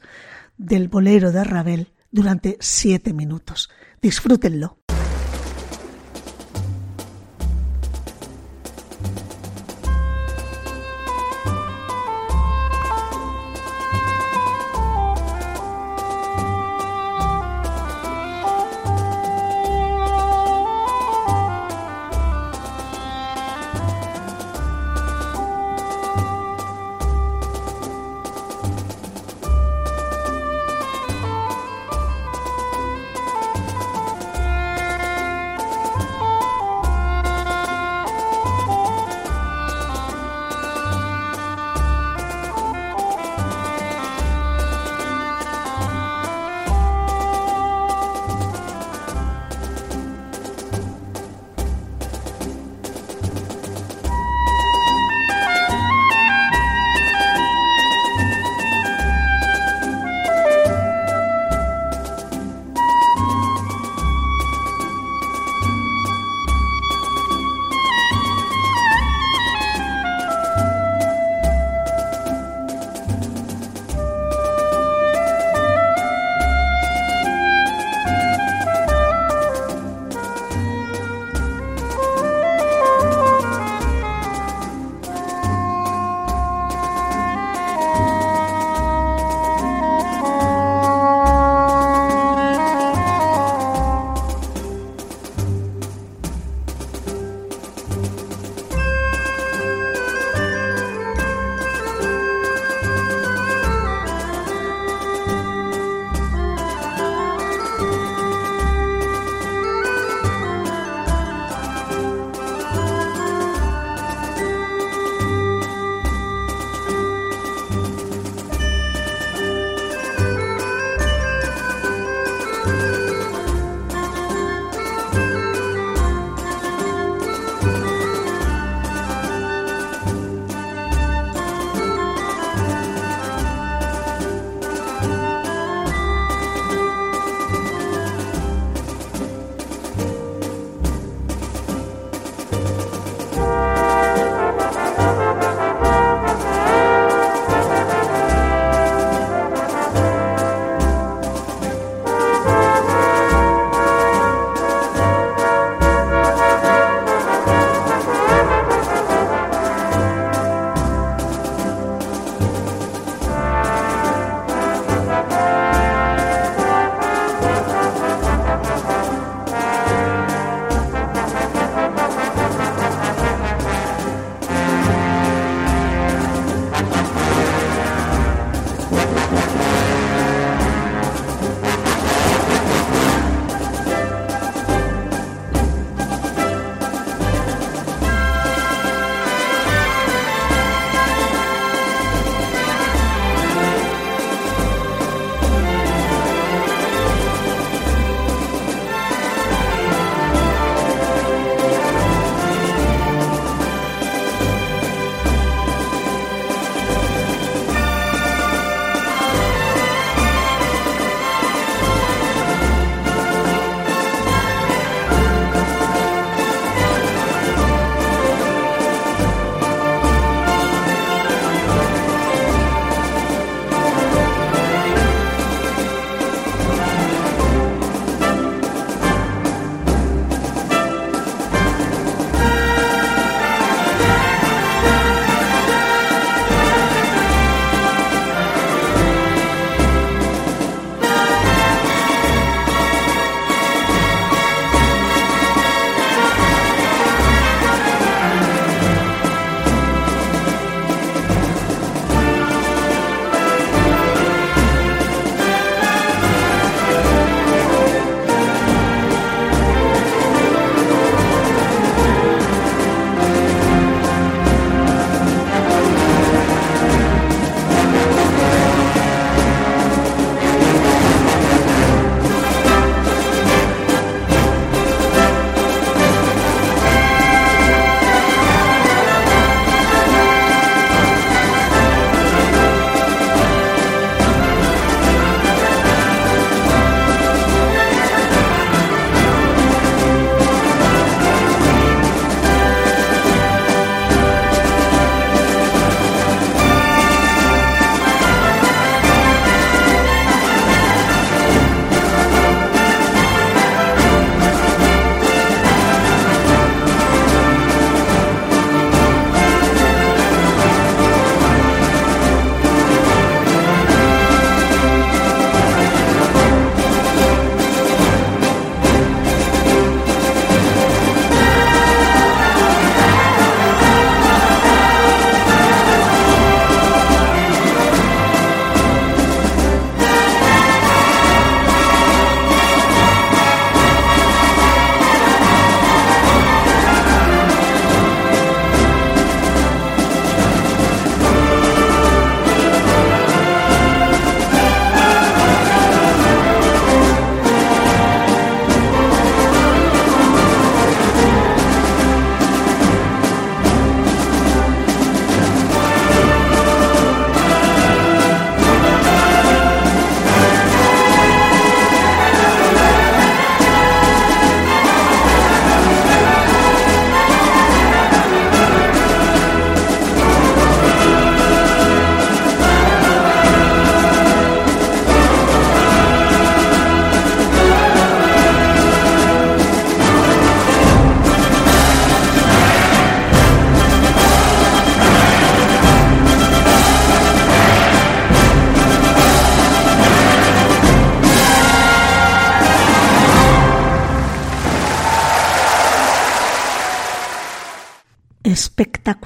del 0.56 0.88
bolero 0.88 1.32
de 1.32 1.44
Ravel 1.44 1.92
durante 2.10 2.56
siete 2.60 3.12
minutos. 3.12 3.70
Disfrútenlo. 4.00 4.79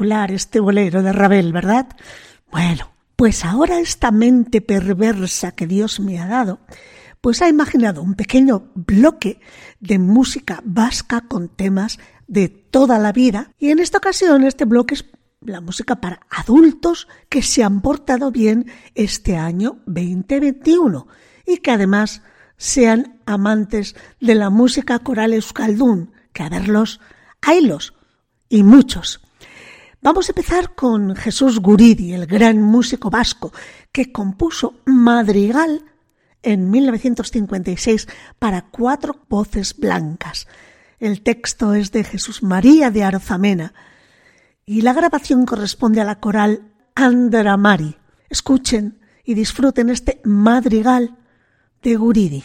Este 0.04 0.60
bolero 0.60 1.02
de 1.02 1.12
Ravel, 1.12 1.52
¿verdad? 1.52 1.88
Bueno, 2.50 2.90
pues 3.16 3.44
ahora 3.44 3.80
esta 3.80 4.10
mente 4.10 4.60
perversa 4.60 5.52
que 5.52 5.66
Dios 5.66 5.98
me 5.98 6.20
ha 6.20 6.26
dado, 6.26 6.60
pues 7.22 7.40
ha 7.40 7.48
imaginado 7.48 8.02
un 8.02 8.14
pequeño 8.14 8.70
bloque 8.74 9.40
de 9.80 9.98
música 9.98 10.60
vasca 10.62 11.22
con 11.22 11.48
temas 11.48 11.98
de 12.26 12.48
toda 12.48 12.98
la 12.98 13.12
vida 13.12 13.50
y 13.58 13.70
en 13.70 13.78
esta 13.78 13.98
ocasión 13.98 14.44
este 14.44 14.66
bloque 14.66 14.94
es 14.94 15.06
la 15.40 15.62
música 15.62 15.96
para 16.02 16.20
adultos 16.28 17.08
que 17.30 17.40
se 17.40 17.64
han 17.64 17.80
portado 17.80 18.30
bien 18.30 18.66
este 18.94 19.36
año 19.36 19.78
2021 19.86 21.06
y 21.46 21.58
que 21.58 21.70
además 21.70 22.22
sean 22.58 23.20
amantes 23.24 23.96
de 24.20 24.34
la 24.34 24.50
música 24.50 24.98
coral 24.98 25.32
euskaldun, 25.32 26.12
que 26.34 26.42
a 26.42 26.50
verlos, 26.50 27.00
haylos 27.40 27.94
y 28.48 28.62
muchos. 28.62 29.23
Vamos 30.04 30.28
a 30.28 30.32
empezar 30.32 30.74
con 30.74 31.16
Jesús 31.16 31.60
Guridi, 31.60 32.12
el 32.12 32.26
gran 32.26 32.60
músico 32.60 33.08
vasco, 33.08 33.54
que 33.90 34.12
compuso 34.12 34.74
Madrigal 34.84 35.82
en 36.42 36.70
1956 36.70 38.06
para 38.38 38.66
cuatro 38.66 39.16
voces 39.30 39.74
blancas. 39.74 40.46
El 40.98 41.22
texto 41.22 41.72
es 41.72 41.90
de 41.90 42.04
Jesús 42.04 42.42
María 42.42 42.90
de 42.90 43.02
Arzamena 43.02 43.72
y 44.66 44.82
la 44.82 44.92
grabación 44.92 45.46
corresponde 45.46 46.02
a 46.02 46.04
la 46.04 46.20
coral 46.20 46.70
Andramari. 46.94 47.96
Escuchen 48.28 49.00
y 49.24 49.32
disfruten 49.32 49.88
este 49.88 50.20
madrigal 50.22 51.16
de 51.82 51.96
Guridi. 51.96 52.44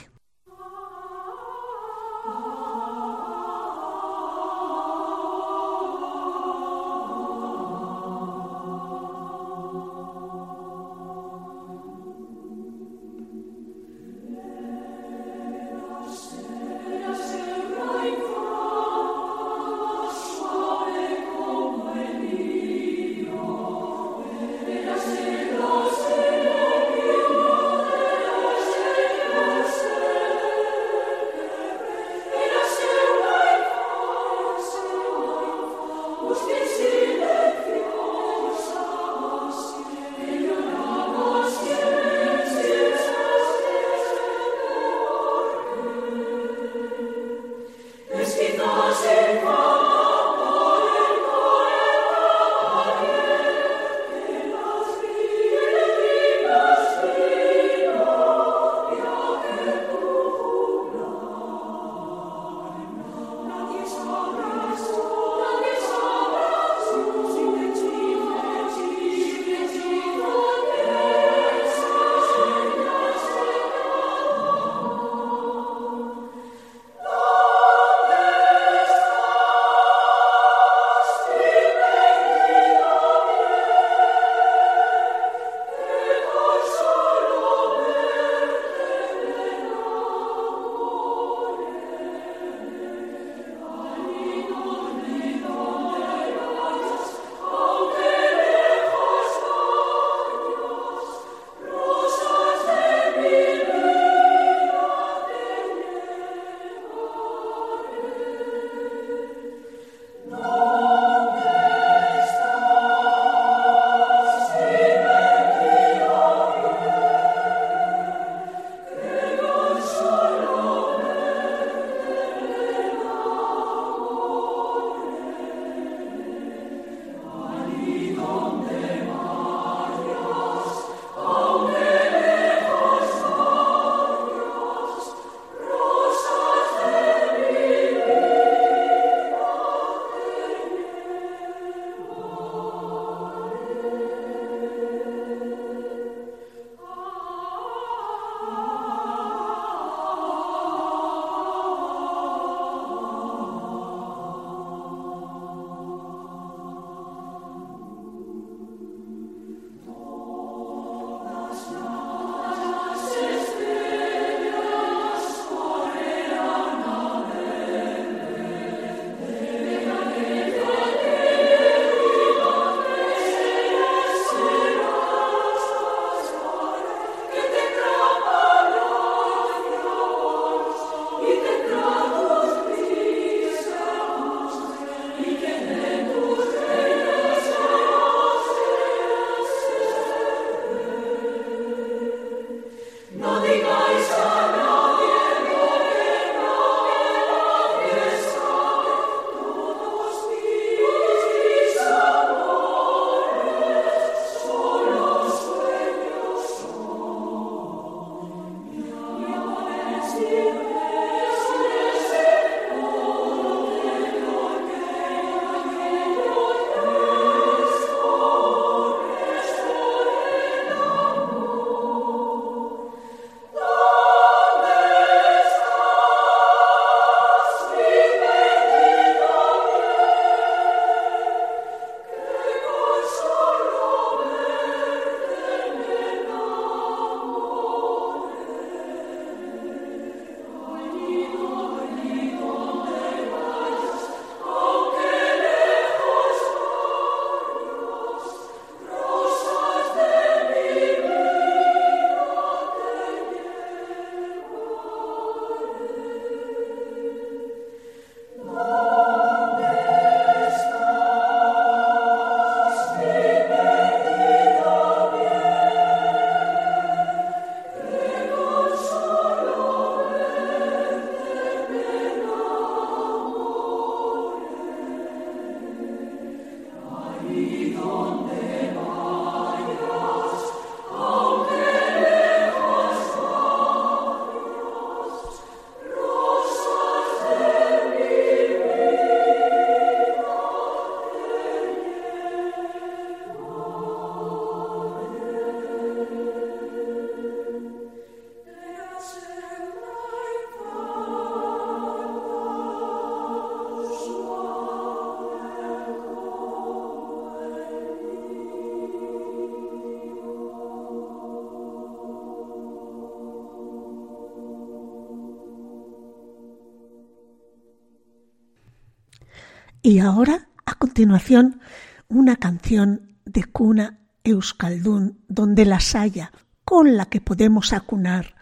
Ahora, 320.09 320.49
a 320.65 320.75
continuación, 320.75 321.61
una 322.07 322.35
canción 322.35 323.17
de 323.25 323.43
cuna 323.43 323.99
euskaldún 324.23 325.23
donde 325.27 325.65
las 325.65 325.95
haya, 325.95 326.31
con 326.65 326.97
la 326.97 327.05
que 327.05 327.21
podemos 327.21 327.73
acunar 327.73 328.35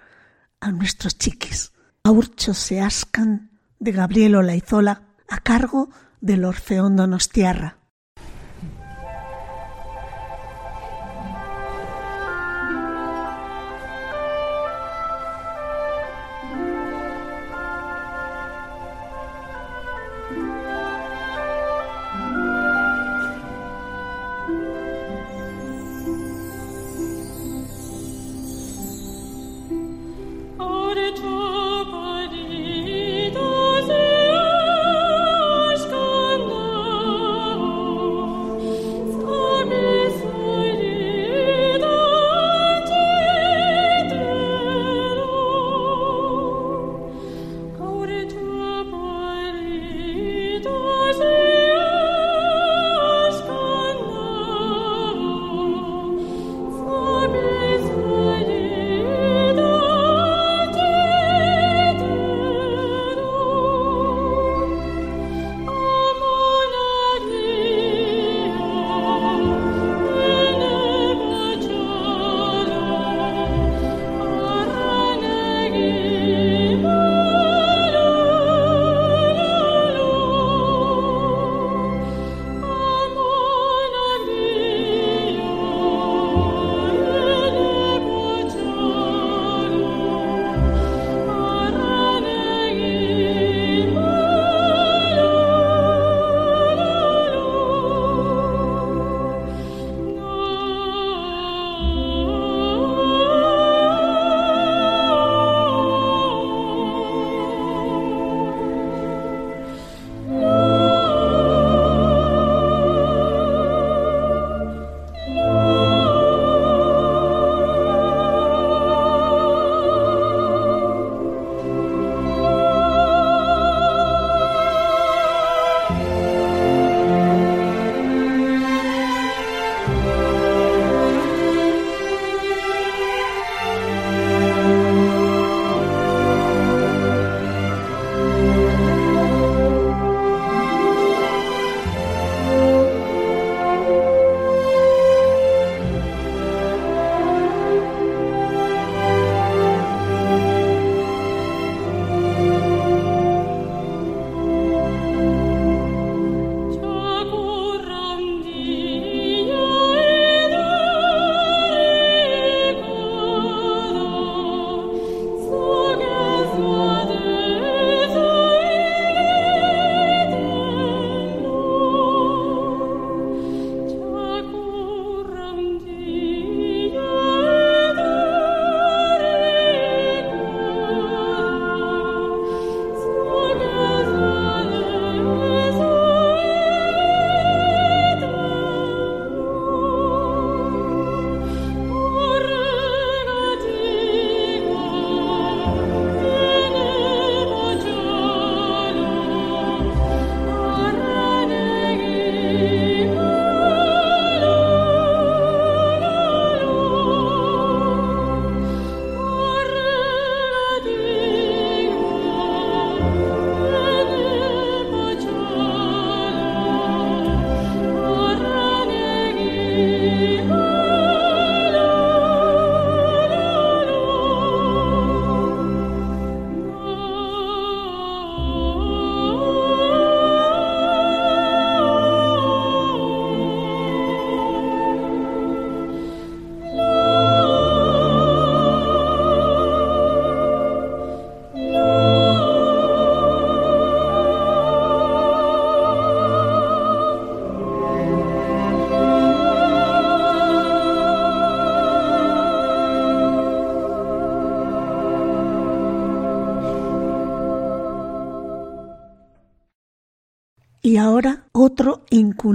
a 0.60 0.72
nuestros 0.72 1.18
chiquis. 1.18 1.74
Aurcho 2.04 2.54
se 2.54 2.82
ascan 2.82 3.52
de 3.80 3.92
Gabriel 3.92 4.36
Olaizola 4.36 5.04
a 5.28 5.38
cargo 5.40 5.90
del 6.22 6.46
Orfeón 6.46 6.96
Donostiarra. 6.96 7.77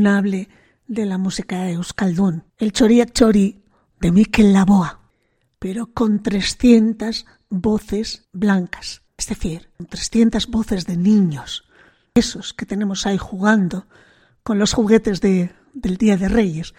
Incunable 0.02 0.48
de 0.88 1.06
la 1.06 1.16
música 1.16 1.62
de 1.62 1.74
Euskaldun, 1.74 2.42
el 2.58 2.72
Choria 2.72 3.06
Chori 3.06 3.62
de 4.00 4.10
Mikel 4.10 4.52
Laboa, 4.52 5.00
pero 5.60 5.92
con 5.94 6.24
300 6.24 7.24
voces 7.50 8.26
blancas, 8.32 9.02
es 9.16 9.28
decir, 9.28 9.70
con 9.76 9.86
300 9.86 10.48
voces 10.48 10.86
de 10.86 10.96
niños, 10.96 11.68
esos 12.16 12.52
que 12.52 12.66
tenemos 12.66 13.06
ahí 13.06 13.16
jugando 13.16 13.86
con 14.42 14.58
los 14.58 14.72
juguetes 14.72 15.20
de, 15.20 15.52
del 15.72 15.98
Día 15.98 16.16
de 16.16 16.28
Reyes. 16.28 16.74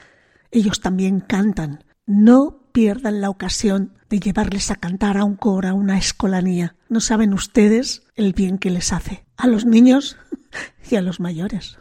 Ellos 0.52 0.82
también 0.82 1.22
cantan. 1.22 1.86
No 2.06 2.60
pierdan 2.74 3.22
la 3.22 3.30
ocasión 3.30 3.94
de 4.10 4.20
llevarles 4.20 4.70
a 4.70 4.76
cantar 4.76 5.16
a 5.16 5.24
un 5.24 5.38
coro, 5.38 5.70
a 5.70 5.74
una 5.74 5.98
escolanía. 5.98 6.76
No 6.90 7.00
saben 7.00 7.34
ustedes 7.34 8.04
el 8.16 8.34
bien 8.34 8.58
que 8.58 8.70
les 8.70 8.92
hace. 8.92 9.24
A 9.38 9.48
los 9.48 9.66
niños 9.66 10.18
y 10.92 10.98
a 10.98 11.02
los 11.02 11.22
mayores. 11.22 11.78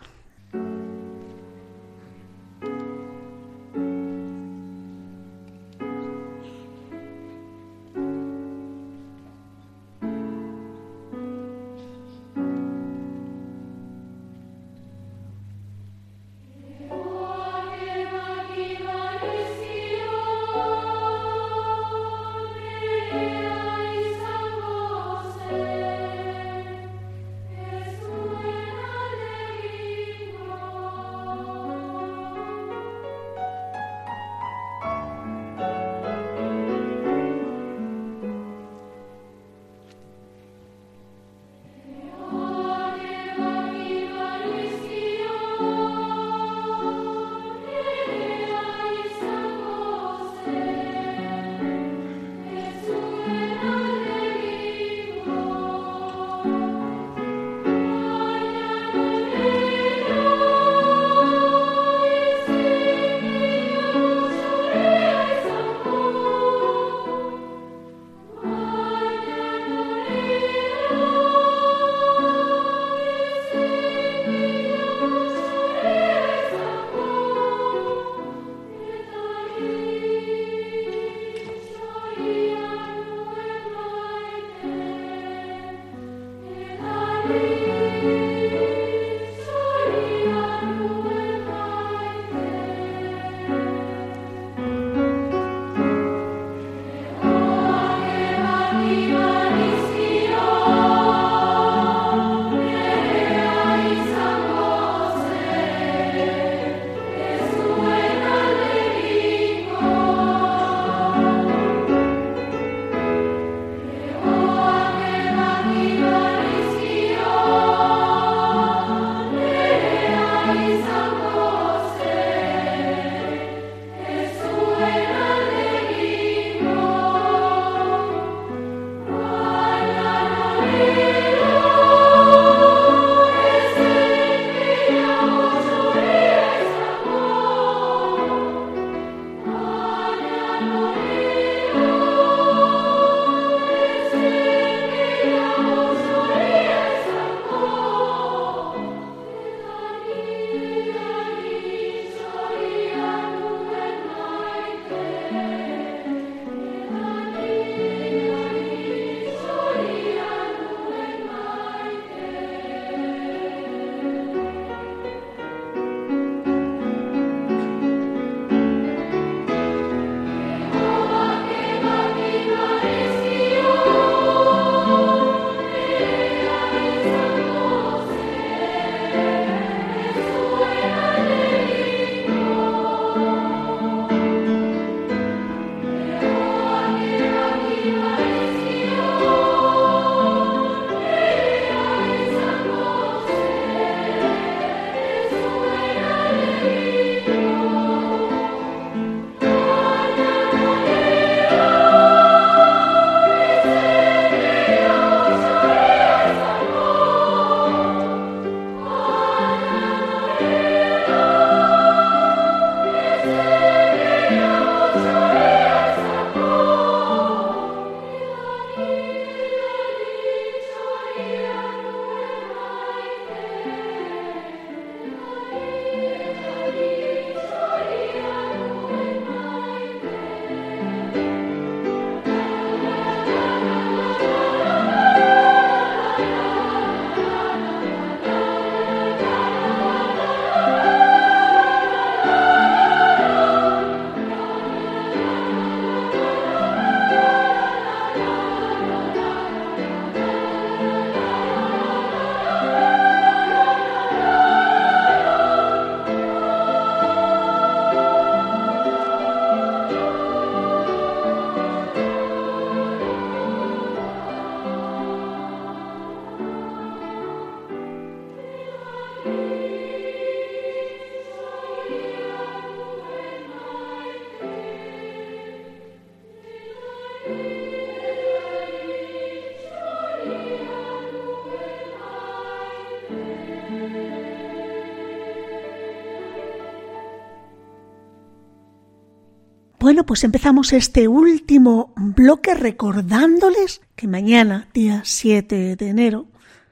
Bueno, 289.93 290.07
pues 290.07 290.25
empezamos 290.25 290.73
este 290.73 291.07
último 291.07 291.93
bloque 291.97 292.55
recordándoles 292.55 293.83
que 293.95 294.09
mañana, 294.09 294.67
día 294.73 295.03
7 295.05 295.77
de 295.77 295.89
enero, 295.91 296.29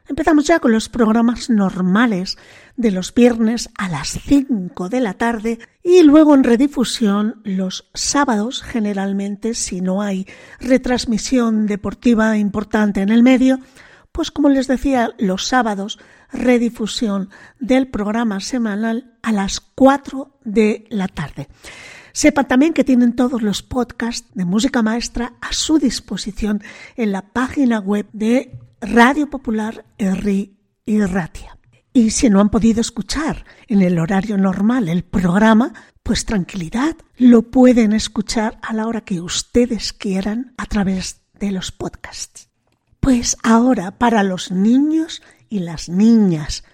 empezamos 0.09 0.47
ya 0.47 0.59
con 0.59 0.73
los 0.73 0.89
programas 0.89 1.51
normales 1.51 2.39
de 2.79 2.91
los 2.91 3.13
viernes 3.13 3.69
a 3.77 3.91
las 3.91 4.19
5 4.27 4.89
de 4.89 5.01
la 5.01 5.13
tarde 5.13 5.59
y 5.83 6.03
luego 6.03 6.35
en 6.35 6.45
redifusión 6.45 7.43
los 7.45 7.91
sábados 7.93 8.63
generalmente 8.63 9.53
si 9.53 9.83
no 9.83 10.01
hay 10.01 10.27
retransmisión 10.59 11.67
deportiva 11.67 12.39
importante 12.39 13.03
en 13.03 13.11
el 13.11 13.23
medio, 13.23 13.59
pues 14.13 14.31
como 14.31 14.49
les 14.49 14.67
decía, 14.67 15.11
los 15.19 15.47
sábados 15.47 15.99
redifusión 16.33 17.29
del 17.59 17.87
programa 17.87 18.41
semanal 18.41 19.13
a 19.21 19.31
las 19.31 19.61
4 19.61 20.39
de 20.43 20.87
la 20.89 21.07
tarde. 21.07 21.49
Sepan 22.13 22.49
también 22.49 22.73
que 22.73 22.85
tienen 22.85 23.15
todos 23.15 23.43
los 23.43 23.63
podcasts 23.63 24.29
de 24.35 24.45
música 24.45 24.83
maestra 24.83 25.35
a 25.41 25.53
su 25.53 25.79
disposición 25.79 26.63
en 26.97 27.13
la 27.13 27.23
página 27.23 27.79
web 27.79 28.07
de 28.13 28.59
Radio 28.81 29.29
Popular 29.29 29.85
Erri 29.99 30.57
y. 30.87 30.99
Y 31.93 32.11
si 32.11 32.31
no 32.31 32.41
han 32.41 32.51
podido 32.51 32.81
escuchar 32.81 33.45
en 33.67 33.83
el 33.83 33.99
horario 33.99 34.37
normal 34.39 34.89
el 34.89 35.03
programa, 35.03 35.73
pues 36.03 36.25
tranquilidad, 36.25 36.97
lo 37.17 37.43
pueden 37.43 37.93
escuchar 37.93 38.59
a 38.63 38.73
la 38.73 38.87
hora 38.87 39.01
que 39.03 39.21
ustedes 39.21 39.93
quieran 39.93 40.55
a 40.57 40.67
través 40.67 41.23
de 41.39 41.51
los 41.51 41.73
podcasts. 41.73 42.49
Pues 43.01 43.37
ahora 43.43 43.99
para 43.99 44.23
los 44.23 44.51
niños 44.51 45.23
y 45.49 45.61
las 45.61 45.89
niñas, 45.89 46.65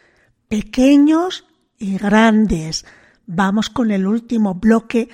pequeños 0.49 1.47
y 1.79 1.97
grandes, 1.97 2.85
vamos 3.27 3.71
con 3.71 3.91
el 3.91 4.07
último 4.07 4.55
bloque 4.55 5.09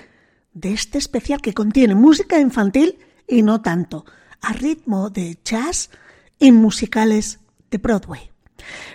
de 0.54 0.72
este 0.72 0.98
especial 0.98 1.40
que 1.40 1.54
contiene 1.54 1.94
música 1.94 2.40
infantil 2.40 2.98
y 3.26 3.42
no 3.42 3.62
tanto, 3.62 4.04
a 4.40 4.52
ritmo 4.52 5.10
de 5.10 5.38
jazz 5.44 5.90
y 6.38 6.52
musicales 6.52 7.40
de 7.70 7.78
Broadway. 7.78 8.30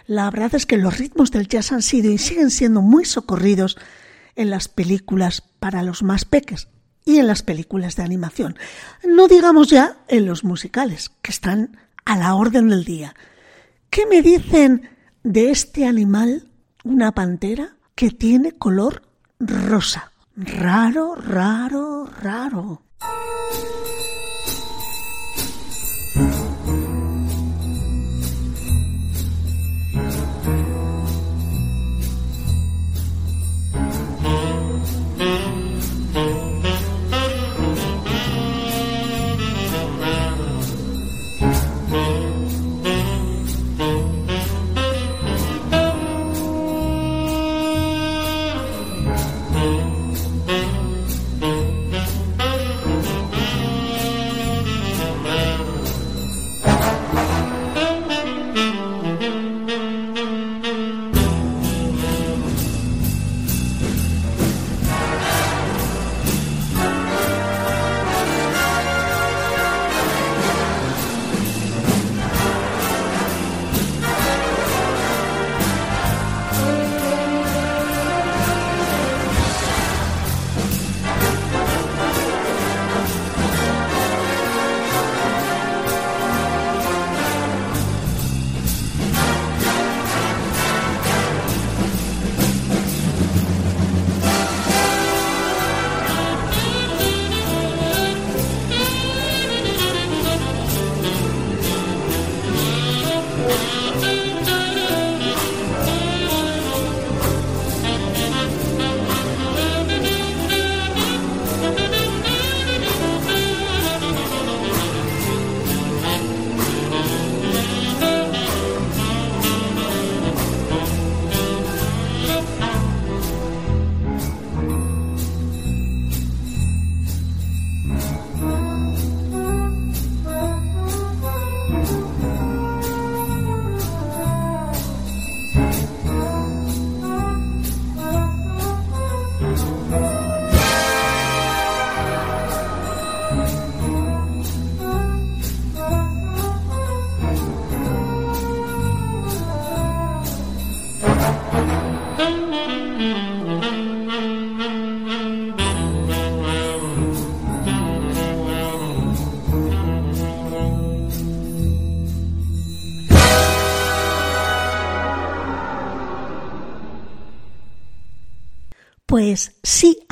La 0.06 0.30
verdad 0.30 0.56
es 0.56 0.66
que 0.66 0.78
los 0.78 0.98
ritmos 0.98 1.32
del 1.32 1.48
jazz 1.48 1.72
han 1.72 1.82
sido 1.82 2.12
y 2.12 2.18
siguen 2.18 2.52
siendo 2.52 2.82
muy 2.82 3.06
socorridos 3.06 3.78
en 4.36 4.50
las 4.50 4.68
películas 4.68 5.44
para 5.60 5.84
los 5.84 6.04
más 6.04 6.26
peques 6.26 6.68
y 7.06 7.18
en 7.18 7.28
las 7.28 7.42
películas 7.42 7.96
de 7.96 8.04
animación. 8.04 8.58
No 9.04 9.28
digamos 9.28 9.70
ya 9.70 9.98
en 10.08 10.26
los 10.26 10.44
musicales, 10.44 11.12
que 11.22 11.32
están 11.32 11.78
a 12.06 12.18
la 12.18 12.36
orden 12.36 12.70
del 12.70 12.86
día. 12.86 13.16
¿Qué 13.90 14.06
me 14.06 14.22
dicen 14.22 14.90
de 15.24 15.52
este 15.52 15.86
animal, 15.86 16.48
una 16.84 17.14
pantera, 17.14 17.76
que 17.96 18.12
tiene 18.12 18.52
color 18.52 19.04
rosa? 19.40 20.12
Raro, 20.40 21.16
raro, 21.16 22.08
raro. 22.22 22.84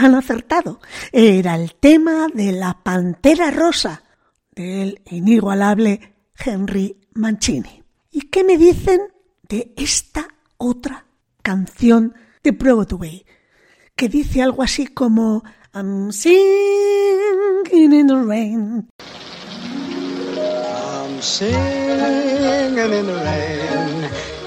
Han 0.06 0.16
acertado. 0.16 0.80
Era 1.12 1.56
el 1.56 1.76
tema 1.76 2.28
de 2.34 2.52
la 2.52 2.84
Pantera 2.84 3.52
Rosa 3.52 4.04
del 4.56 5.02
inigualable 5.10 6.16
Henry 6.38 6.98
Mancini. 7.14 7.84
¿Y 8.12 8.22
qué 8.30 8.44
me 8.44 8.58
dicen 8.58 9.02
de 9.48 9.74
esta 9.76 10.28
otra 10.58 11.06
canción 11.42 12.14
de 12.44 12.52
Broadway? 12.52 13.26
Que 13.96 14.10
dice 14.10 14.42
algo 14.42 14.64
así 14.64 14.88
como 14.88 15.44
I'm 15.74 16.12
singing 16.12 16.34
in 17.72 18.08
the 18.08 18.16
rain. 18.16 18.90
In 22.68 22.76
the 22.76 24.35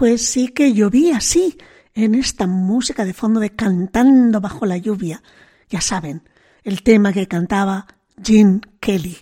Pues 0.00 0.24
sí 0.24 0.48
que 0.48 0.72
llovía 0.72 1.18
así, 1.18 1.58
en 1.92 2.14
esta 2.14 2.46
música 2.46 3.04
de 3.04 3.12
fondo 3.12 3.38
de 3.38 3.50
Cantando 3.50 4.40
bajo 4.40 4.64
la 4.64 4.78
lluvia. 4.78 5.22
Ya 5.68 5.82
saben, 5.82 6.26
el 6.62 6.82
tema 6.82 7.12
que 7.12 7.28
cantaba 7.28 7.86
Gene 8.24 8.62
Kelly. 8.80 9.18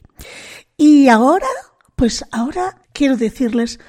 Y 0.77 1.09
ahora, 1.09 1.49
pues 1.97 2.25
ahora 2.31 2.81
quiero 2.93 3.17
decirles 3.17 3.81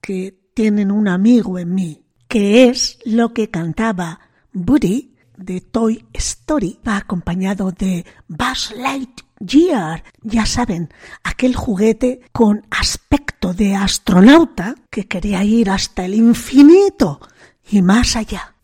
que 0.00 0.34
tienen 0.54 0.90
un 0.90 1.06
amigo 1.06 1.58
en 1.58 1.74
mí, 1.74 2.02
que 2.28 2.70
es 2.70 2.98
lo 3.04 3.34
que 3.34 3.50
cantaba 3.50 4.18
Woody 4.54 5.14
de 5.36 5.60
Toy 5.60 6.06
Story, 6.14 6.80
va 6.88 6.96
acompañado 6.96 7.72
de 7.72 8.06
Buzz 8.26 8.72
Lightyear, 8.74 10.02
ya 10.22 10.46
saben, 10.46 10.88
aquel 11.24 11.54
juguete 11.54 12.22
con 12.32 12.66
aspecto 12.70 13.31
de 13.50 13.74
astronauta 13.74 14.76
que 14.88 15.08
quería 15.08 15.42
ir 15.42 15.68
hasta 15.68 16.04
el 16.04 16.14
infinito 16.14 17.20
y 17.68 17.82
más 17.82 18.14
allá. 18.14 18.54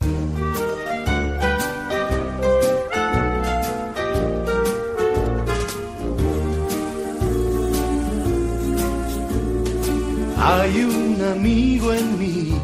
Hay 10.40 10.84
un 10.84 11.18
amigo 11.34 11.92
en 11.92 12.18
mí, 12.18 12.54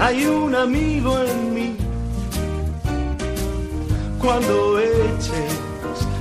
hay 0.00 0.26
un 0.26 0.54
amigo 0.54 1.18
en 1.20 1.54
mí. 1.54 1.76
Cuando 4.20 4.80
eches 4.80 5.65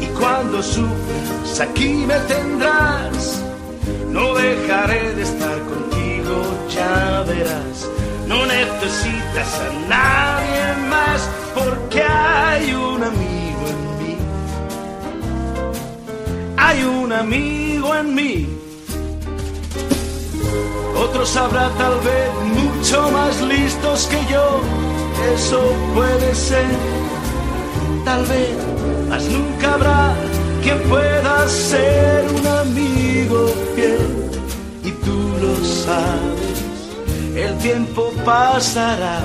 Y 0.00 0.06
cuando 0.18 0.62
sufras, 0.62 1.60
aquí 1.60 1.88
me 2.06 2.18
tendrás. 2.20 3.42
No 4.08 4.34
dejaré 4.34 5.14
de 5.14 5.22
estar 5.22 5.58
contigo, 5.60 6.42
ya 6.74 7.24
verás. 7.26 7.88
No 8.26 8.46
necesitas 8.46 9.60
a 9.60 9.88
nadie 9.88 10.88
más 10.88 11.28
porque 11.54 12.02
hay 12.02 12.72
un 12.72 13.02
amigo 13.02 13.64
en 13.74 13.98
mí. 13.98 14.16
Hay 16.56 16.82
un 16.84 17.12
amigo 17.12 17.94
en 17.94 18.14
mí. 18.14 18.60
Otros 20.96 21.36
habrá 21.36 21.68
tal 21.70 21.94
vez 22.00 22.30
mucho 22.54 23.10
más 23.10 23.40
listos 23.42 24.06
que 24.06 24.32
yo, 24.32 24.60
eso 25.34 25.60
puede 25.94 26.34
ser. 26.34 26.66
Tal 28.04 28.24
vez, 28.26 28.56
mas 29.08 29.24
nunca 29.24 29.74
habrá 29.74 30.14
quien 30.62 30.78
pueda 30.88 31.48
ser 31.48 32.26
un 32.38 32.46
amigo 32.46 33.46
fiel. 33.74 34.30
Y 34.84 34.90
tú 35.04 35.18
lo 35.42 35.54
sabes, 35.64 36.58
el 37.36 37.56
tiempo 37.58 38.12
pasará, 38.24 39.20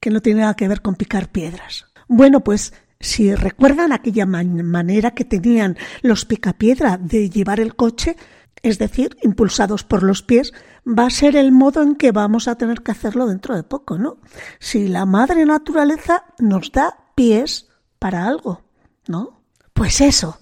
que 0.00 0.10
no 0.10 0.20
tiene 0.20 0.40
nada 0.40 0.54
que 0.54 0.68
ver 0.68 0.82
con 0.82 0.96
picar 0.96 1.30
piedras. 1.30 1.86
Bueno, 2.08 2.40
pues 2.40 2.74
si 3.00 3.34
recuerdan 3.34 3.92
aquella 3.92 4.26
man 4.26 4.64
manera 4.64 5.12
que 5.12 5.24
tenían 5.24 5.76
los 6.02 6.24
picapiedra 6.24 6.98
de 6.98 7.30
llevar 7.30 7.60
el 7.60 7.76
coche, 7.76 8.16
es 8.62 8.78
decir, 8.78 9.16
impulsados 9.22 9.84
por 9.84 10.02
los 10.02 10.22
pies, 10.22 10.52
va 10.86 11.06
a 11.06 11.10
ser 11.10 11.36
el 11.36 11.52
modo 11.52 11.82
en 11.82 11.94
que 11.94 12.12
vamos 12.12 12.48
a 12.48 12.56
tener 12.56 12.82
que 12.82 12.90
hacerlo 12.90 13.26
dentro 13.26 13.54
de 13.54 13.62
poco, 13.62 13.98
¿no? 13.98 14.18
Si 14.58 14.88
la 14.88 15.06
madre 15.06 15.44
naturaleza 15.44 16.24
nos 16.38 16.72
da 16.72 16.98
pies 17.14 17.68
para 17.98 18.26
algo, 18.26 18.62
¿no? 19.06 19.42
Pues 19.72 20.00
eso. 20.00 20.38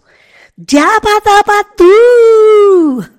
¡Ya 0.57 0.89
tú! 1.77 3.16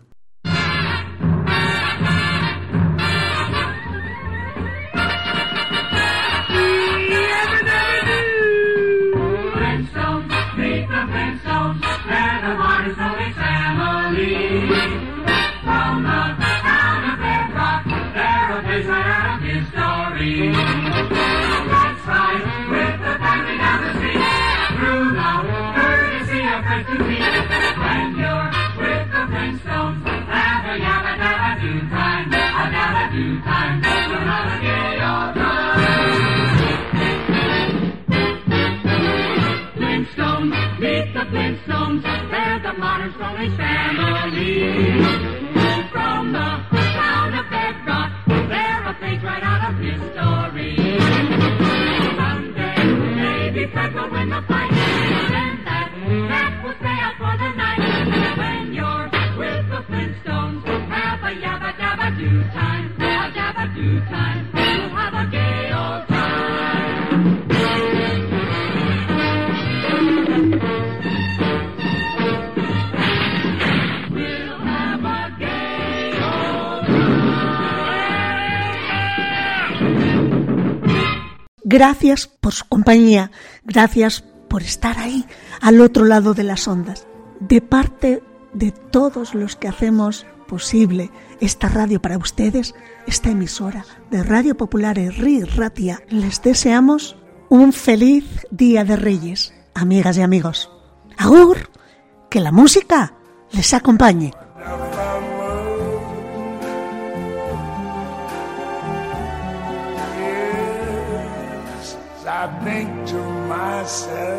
Age 43.39 43.55
family. 43.55 45.01
From 45.91 46.31
the 46.31 46.39
town 46.71 47.33
of 47.35 47.49
Bedrock, 47.51 48.11
they're 48.27 48.83
a 48.83 48.93
page 48.99 49.21
right 49.21 49.43
out 49.43 49.69
of 49.69 49.77
history. 49.79 50.75
The 54.27 54.41
fight. 54.47 54.71
That, 56.27 56.61
will 56.63 56.73
stay 56.79 56.97
out 56.99 57.15
for 57.17 57.37
the 57.37 57.49
night. 57.55 58.37
When 58.37 58.73
you're 58.73 59.09
with 59.37 59.69
the 59.69 59.81
Flintstones, 59.87 60.65
have 60.89 61.23
a 61.23 61.31
yabba 61.39 61.71
dabba 61.77 62.17
do 62.17 62.43
time, 62.51 62.95
dabba 62.97 63.75
do 63.75 63.99
time. 64.01 64.46
Gracias 81.69 82.27
por 82.27 82.53
su 82.53 82.65
compañía, 82.65 83.29
gracias 83.65 84.23
por 84.47 84.63
estar 84.63 84.97
ahí, 84.99 85.25
al 85.59 85.81
otro 85.81 86.05
lado 86.05 86.33
de 86.33 86.45
las 86.45 86.65
ondas. 86.65 87.05
De 87.41 87.59
parte 87.59 88.23
de 88.53 88.71
todos 88.71 89.35
los 89.35 89.57
que 89.57 89.67
hacemos 89.67 90.25
posible 90.47 91.11
esta 91.41 91.67
radio 91.67 92.01
para 92.01 92.17
ustedes, 92.17 92.73
esta 93.05 93.31
emisora 93.31 93.83
de 94.09 94.23
Radio 94.23 94.55
Popular 94.55 94.95
Ri 94.95 95.43
Ratia, 95.43 96.01
les 96.07 96.41
deseamos 96.41 97.17
un 97.49 97.73
feliz 97.73 98.47
Día 98.49 98.85
de 98.85 98.95
Reyes, 98.95 99.53
amigas 99.73 100.17
y 100.17 100.21
amigos. 100.21 100.71
Agur, 101.17 101.69
que 102.29 102.39
la 102.39 102.53
música 102.53 103.13
les 103.51 103.73
acompañe. 103.73 104.31
I 112.39 112.45
think 112.63 113.07
to 113.07 113.17
myself, 113.49 114.36